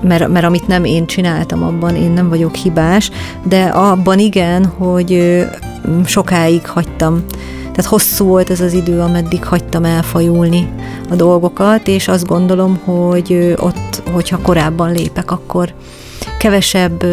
mert, 0.00 0.28
mert 0.28 0.44
amit 0.44 0.66
nem 0.66 0.84
én 0.84 1.06
csináltam, 1.06 1.62
abban 1.62 1.96
én 1.96 2.10
nem 2.10 2.28
vagyok 2.28 2.54
hibás, 2.54 3.10
de 3.48 3.62
abban 3.62 4.18
igen, 4.18 4.64
hogy 4.64 5.42
sokáig 6.04 6.66
hagytam. 6.66 7.24
Tehát 7.74 7.90
hosszú 7.90 8.24
volt 8.24 8.50
ez 8.50 8.60
az 8.60 8.72
idő, 8.72 9.00
ameddig 9.00 9.44
hagytam 9.44 9.84
elfajulni 9.84 10.68
a 11.10 11.14
dolgokat, 11.14 11.88
és 11.88 12.08
azt 12.08 12.26
gondolom, 12.26 12.76
hogy 12.84 13.54
ott, 13.58 14.02
hogyha 14.12 14.38
korábban 14.42 14.92
lépek, 14.92 15.30
akkor 15.30 15.74
kevesebb 16.38 17.04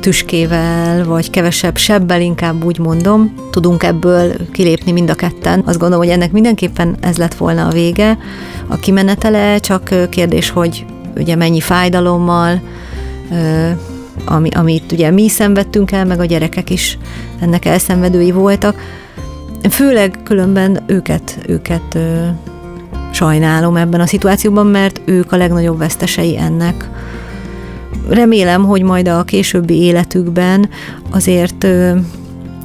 tüskével, 0.00 1.04
vagy 1.04 1.30
kevesebb 1.30 1.76
sebbel, 1.76 2.20
inkább 2.20 2.64
úgy 2.64 2.78
mondom, 2.78 3.34
tudunk 3.50 3.82
ebből 3.82 4.32
kilépni 4.52 4.92
mind 4.92 5.10
a 5.10 5.14
ketten. 5.14 5.62
Azt 5.66 5.78
gondolom, 5.78 6.04
hogy 6.04 6.12
ennek 6.12 6.32
mindenképpen 6.32 6.96
ez 7.00 7.16
lett 7.16 7.34
volna 7.34 7.66
a 7.66 7.70
vége. 7.70 8.18
A 8.66 8.76
kimenetele 8.76 9.58
csak 9.58 10.08
kérdés, 10.08 10.50
hogy 10.50 10.84
ugye 11.16 11.36
mennyi 11.36 11.60
fájdalommal, 11.60 12.60
ami, 14.24 14.48
amit 14.48 14.92
ugye 14.92 15.10
mi 15.10 15.28
szenvedtünk 15.28 15.92
el, 15.92 16.04
meg 16.04 16.20
a 16.20 16.24
gyerekek 16.24 16.70
is 16.70 16.98
ennek 17.40 17.64
elszenvedői 17.64 18.30
voltak. 18.30 18.76
Főleg 19.70 20.18
különben 20.24 20.82
őket, 20.86 21.38
őket 21.46 21.94
ö, 21.94 22.26
sajnálom 23.12 23.76
ebben 23.76 24.00
a 24.00 24.06
szituációban, 24.06 24.66
mert 24.66 25.00
ők 25.04 25.32
a 25.32 25.36
legnagyobb 25.36 25.78
vesztesei 25.78 26.38
ennek. 26.38 26.90
Remélem, 28.08 28.64
hogy 28.64 28.82
majd 28.82 29.08
a 29.08 29.24
későbbi 29.24 29.74
életükben 29.74 30.68
azért 31.10 31.64
ö, 31.64 31.96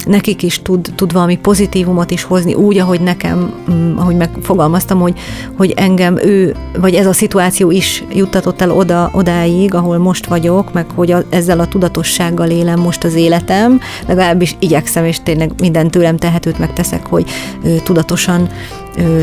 nekik 0.10 0.44
is 0.44 0.62
tud, 0.62 0.92
tud 0.96 1.12
valami 1.12 1.38
pozitívumot 1.38 2.12
is 2.12 2.24
hozni, 2.24 2.54
úgy, 2.54 2.78
ahogy 2.78 3.02
nekem, 3.02 3.54
mm, 3.72 3.98
ahogy 3.98 4.16
megfogalmaztam, 4.16 5.00
hogy, 5.00 5.20
hogy 5.58 5.74
engem 5.76 6.18
ő, 6.18 6.56
vagy 6.80 6.94
ez 6.94 7.06
a 7.06 7.14
szituáció 7.14 7.72
is 7.72 8.04
juttatott 8.14 8.62
el 8.62 8.72
oda, 8.72 9.10
odáig, 9.14 9.74
ahol 9.74 9.98
most 9.98 10.26
vagyok, 10.26 10.74
meg 10.74 10.86
hogy 10.96 11.12
a, 11.12 11.24
ezzel 11.30 11.60
a 11.60 11.68
tudatossággal 11.68 12.50
élem 12.50 12.80
most 12.80 13.04
az 13.04 13.14
életem, 13.14 13.80
legalábbis 14.08 14.56
igyekszem, 14.60 15.06
és 15.06 15.20
tényleg 15.24 15.52
minden 15.60 15.92
tőlem 15.92 16.18
tehetőt 16.18 16.60
megteszek, 16.60 17.06
hogy 17.06 17.30
ö, 17.64 17.76
tudatosan 17.84 18.50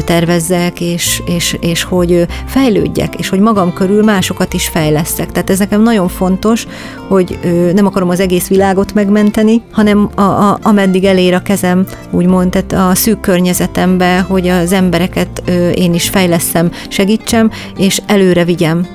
tervezzek, 0.05 0.81
és, 0.81 1.23
és, 1.27 1.57
és 1.61 1.83
hogy 1.83 2.27
fejlődjek, 2.47 3.15
és 3.15 3.29
hogy 3.29 3.39
magam 3.39 3.73
körül 3.73 4.03
másokat 4.03 4.55
is 4.55 4.69
fejleszek. 4.69 5.33
Tehát 5.33 5.51
ez 5.51 5.59
nekem 5.59 5.83
nagyon 5.83 6.09
fontos, 6.09 6.67
hogy 7.09 7.39
nem 7.75 7.87
akarom 7.87 8.09
az 8.09 8.21
egész 8.21 8.49
világot 8.49 8.95
megmenteni, 8.95 9.62
hanem 9.71 10.11
a, 10.15 10.21
a, 10.21 10.59
ameddig 10.62 11.05
elér 11.05 11.35
a 11.35 11.43
kezem, 11.43 11.87
úgymond, 12.11 12.51
tehát 12.51 12.91
a 12.91 12.95
szűk 12.95 13.21
környezetembe, 13.21 14.19
hogy 14.19 14.49
az 14.49 14.73
embereket 14.73 15.43
én 15.75 15.95
is 15.95 16.09
fejleszem, 16.09 16.71
segítsem, 16.89 17.51
és 17.77 18.01
előre 18.07 18.45
vigyem. 18.45 18.87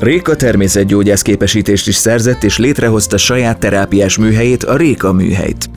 Réka 0.00 0.36
természetgyógyász 0.36 1.22
képesítést 1.22 1.88
is 1.88 1.94
szerzett, 1.94 2.44
és 2.44 2.58
létrehozta 2.58 3.16
saját 3.16 3.58
terápiás 3.58 4.18
műhelyét, 4.18 4.64
a 4.64 4.76
Réka 4.76 5.12
műhelyt 5.12 5.70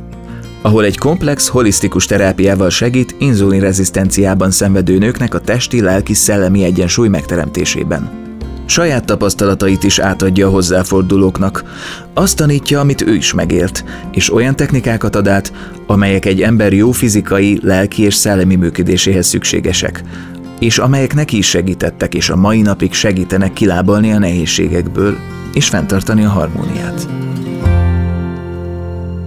ahol 0.63 0.85
egy 0.85 0.97
komplex, 0.97 1.47
holisztikus 1.47 2.05
terápiával 2.05 2.69
segít 2.69 3.15
inzulinrezisztenciában 3.19 4.51
szenvedő 4.51 4.97
nőknek 4.97 5.33
a 5.33 5.39
testi, 5.39 5.81
lelki, 5.81 6.13
szellemi 6.13 6.63
egyensúly 6.63 7.07
megteremtésében. 7.07 8.21
Saját 8.65 9.05
tapasztalatait 9.05 9.83
is 9.83 9.99
átadja 9.99 10.47
a 10.47 10.49
hozzáfordulóknak. 10.49 11.63
Azt 12.13 12.37
tanítja, 12.37 12.79
amit 12.79 13.01
ő 13.01 13.13
is 13.13 13.33
megélt, 13.33 13.83
és 14.11 14.33
olyan 14.33 14.55
technikákat 14.55 15.15
ad 15.15 15.27
át, 15.27 15.53
amelyek 15.87 16.25
egy 16.25 16.41
ember 16.41 16.73
jó 16.73 16.91
fizikai, 16.91 17.59
lelki 17.61 18.03
és 18.03 18.15
szellemi 18.15 18.55
működéséhez 18.55 19.27
szükségesek, 19.27 20.03
és 20.59 20.77
amelyek 20.77 21.13
neki 21.13 21.37
is 21.37 21.47
segítettek, 21.47 22.13
és 22.13 22.29
a 22.29 22.35
mai 22.35 22.61
napig 22.61 22.93
segítenek 22.93 23.53
kilábalni 23.53 24.11
a 24.11 24.19
nehézségekből, 24.19 25.17
és 25.53 25.67
fenntartani 25.67 26.23
a 26.23 26.29
harmóniát 26.29 27.07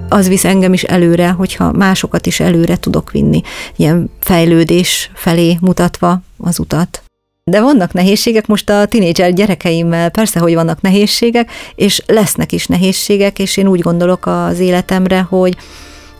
az 0.08 0.28
visz 0.28 0.44
engem 0.44 0.72
is 0.72 0.82
előre, 0.82 1.28
hogyha 1.28 1.72
másokat 1.72 2.26
is 2.26 2.40
előre 2.40 2.76
tudok 2.76 3.10
vinni, 3.10 3.40
ilyen 3.76 4.10
fejlődés 4.20 5.10
felé 5.14 5.56
mutatva 5.60 6.20
az 6.38 6.58
utat. 6.58 7.02
De 7.44 7.60
vannak 7.60 7.92
nehézségek, 7.92 8.46
most 8.46 8.70
a 8.70 8.86
tinédzser 8.86 9.32
gyerekeimmel 9.32 10.10
persze, 10.10 10.40
hogy 10.40 10.54
vannak 10.54 10.80
nehézségek, 10.80 11.50
és 11.74 12.02
lesznek 12.06 12.52
is 12.52 12.66
nehézségek, 12.66 13.38
és 13.38 13.56
én 13.56 13.68
úgy 13.68 13.80
gondolok 13.80 14.26
az 14.26 14.58
életemre, 14.58 15.20
hogy 15.20 15.56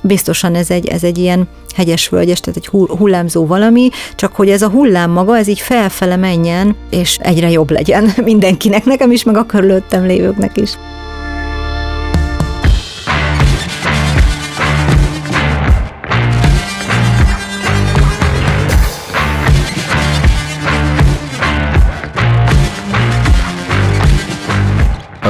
biztosan 0.00 0.54
ez 0.54 0.70
egy, 0.70 0.86
ez 0.86 1.04
egy 1.04 1.18
ilyen 1.18 1.48
hegyes 1.74 2.08
völgyes, 2.08 2.40
tehát 2.40 2.56
egy 2.56 2.66
hullámzó 2.98 3.46
valami, 3.46 3.88
csak 4.14 4.34
hogy 4.34 4.50
ez 4.50 4.62
a 4.62 4.68
hullám 4.68 5.10
maga, 5.10 5.36
ez 5.36 5.48
így 5.48 5.60
felfele 5.60 6.16
menjen, 6.16 6.76
és 6.90 7.18
egyre 7.20 7.50
jobb 7.50 7.70
legyen 7.70 8.12
mindenkinek, 8.24 8.84
nekem 8.84 9.10
is, 9.10 9.22
meg 9.22 9.36
a 9.36 9.46
körülöttem 9.46 10.06
lévőknek 10.06 10.56
is. 10.56 10.70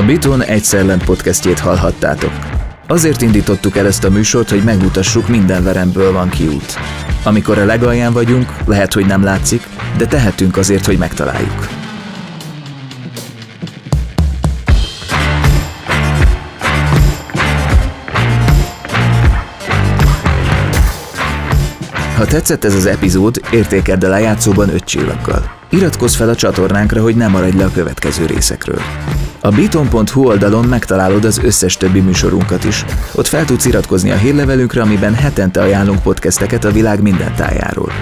A 0.06 0.08
Biton 0.08 0.42
Egyszer 0.42 0.84
Lent 0.84 1.04
podcastjét 1.04 1.58
hallhattátok. 1.58 2.32
Azért 2.86 3.22
indítottuk 3.22 3.76
el 3.76 3.86
ezt 3.86 4.04
a 4.04 4.10
műsort, 4.10 4.50
hogy 4.50 4.62
megmutassuk, 4.64 5.28
minden 5.28 5.64
veremből 5.64 6.12
van 6.12 6.28
kiút. 6.28 6.78
Amikor 7.24 7.58
a 7.58 7.64
legalján 7.64 8.12
vagyunk, 8.12 8.52
lehet, 8.66 8.92
hogy 8.92 9.06
nem 9.06 9.22
látszik, 9.22 9.62
de 9.96 10.06
tehetünk 10.06 10.56
azért, 10.56 10.86
hogy 10.86 10.98
megtaláljuk. 10.98 11.68
Ha 22.16 22.24
tetszett 22.24 22.64
ez 22.64 22.74
az 22.74 22.86
epizód, 22.86 23.40
értékeld 23.50 24.04
a 24.04 24.08
lejátszóban 24.08 24.68
5 24.68 24.84
csillaggal. 24.84 25.50
Iratkozz 25.70 26.14
fel 26.14 26.28
a 26.28 26.34
csatornánkra, 26.34 27.02
hogy 27.02 27.16
ne 27.16 27.28
maradj 27.28 27.56
le 27.56 27.64
a 27.64 27.70
következő 27.70 28.26
részekről. 28.26 28.80
A 29.46 29.50
beaton.hu 29.50 30.26
oldalon 30.26 30.64
megtalálod 30.64 31.24
az 31.24 31.40
összes 31.42 31.76
többi 31.76 32.00
műsorunkat 32.00 32.64
is. 32.64 32.84
Ott 33.14 33.26
fel 33.26 33.44
tudsz 33.44 33.64
iratkozni 33.64 34.10
a 34.10 34.16
hírlevelünkre, 34.16 34.82
amiben 34.82 35.14
hetente 35.14 35.60
ajánlunk 35.60 36.02
podcasteket 36.02 36.64
a 36.64 36.70
világ 36.70 37.02
minden 37.02 37.34
tájáról. 37.34 37.92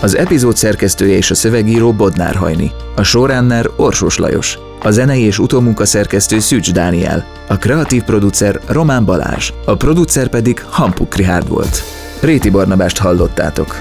Az 0.00 0.16
epizód 0.16 0.56
szerkesztője 0.56 1.16
és 1.16 1.30
a 1.30 1.34
szövegíró 1.34 1.92
Bodnár 1.92 2.34
Hajni, 2.34 2.70
a 2.96 3.02
showrunner 3.02 3.70
Orsós 3.76 4.18
Lajos, 4.18 4.58
a 4.82 4.90
zenei 4.90 5.22
és 5.22 5.38
utómunka 5.38 5.86
szerkesztő 5.86 6.38
Szűcs 6.38 6.72
Dániel, 6.72 7.26
a 7.48 7.56
kreatív 7.56 8.02
producer 8.02 8.60
Román 8.66 9.04
Balázs, 9.04 9.52
a 9.64 9.76
producer 9.76 10.28
pedig 10.28 10.64
Hampuk 10.70 11.14
Rihárd 11.14 11.48
volt. 11.48 11.82
Réti 12.20 12.50
Barnabást 12.50 12.98
hallottátok. 12.98 13.76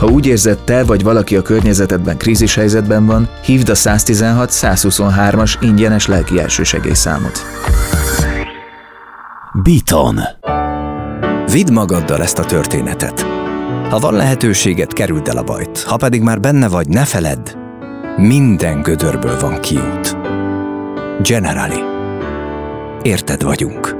Ha 0.00 0.06
úgy 0.06 0.26
érzed 0.26 0.58
te 0.58 0.84
vagy 0.84 1.02
valaki 1.02 1.36
a 1.36 1.42
környezetedben 1.42 2.16
krízis 2.16 2.54
helyzetben 2.54 3.06
van, 3.06 3.28
hívd 3.44 3.68
a 3.68 3.74
116-123-as 3.74 5.54
ingyenes 5.60 6.06
lelki 6.06 6.38
elsősegélyszámot. 6.38 7.40
Beaton. 9.62 10.20
Vidd 11.52 11.72
magaddal 11.72 12.22
ezt 12.22 12.38
a 12.38 12.44
történetet. 12.44 13.20
Ha 13.90 13.98
van 13.98 14.14
lehetőséget, 14.14 14.92
kerüld 14.92 15.28
el 15.28 15.36
a 15.36 15.42
bajt. 15.42 15.82
Ha 15.82 15.96
pedig 15.96 16.22
már 16.22 16.40
benne 16.40 16.68
vagy, 16.68 16.88
ne 16.88 17.04
feledd, 17.04 17.50
minden 18.16 18.82
gödörből 18.82 19.40
van 19.40 19.60
kiút. 19.60 20.16
Generali. 21.22 21.80
Érted 23.02 23.42
vagyunk. 23.42 23.99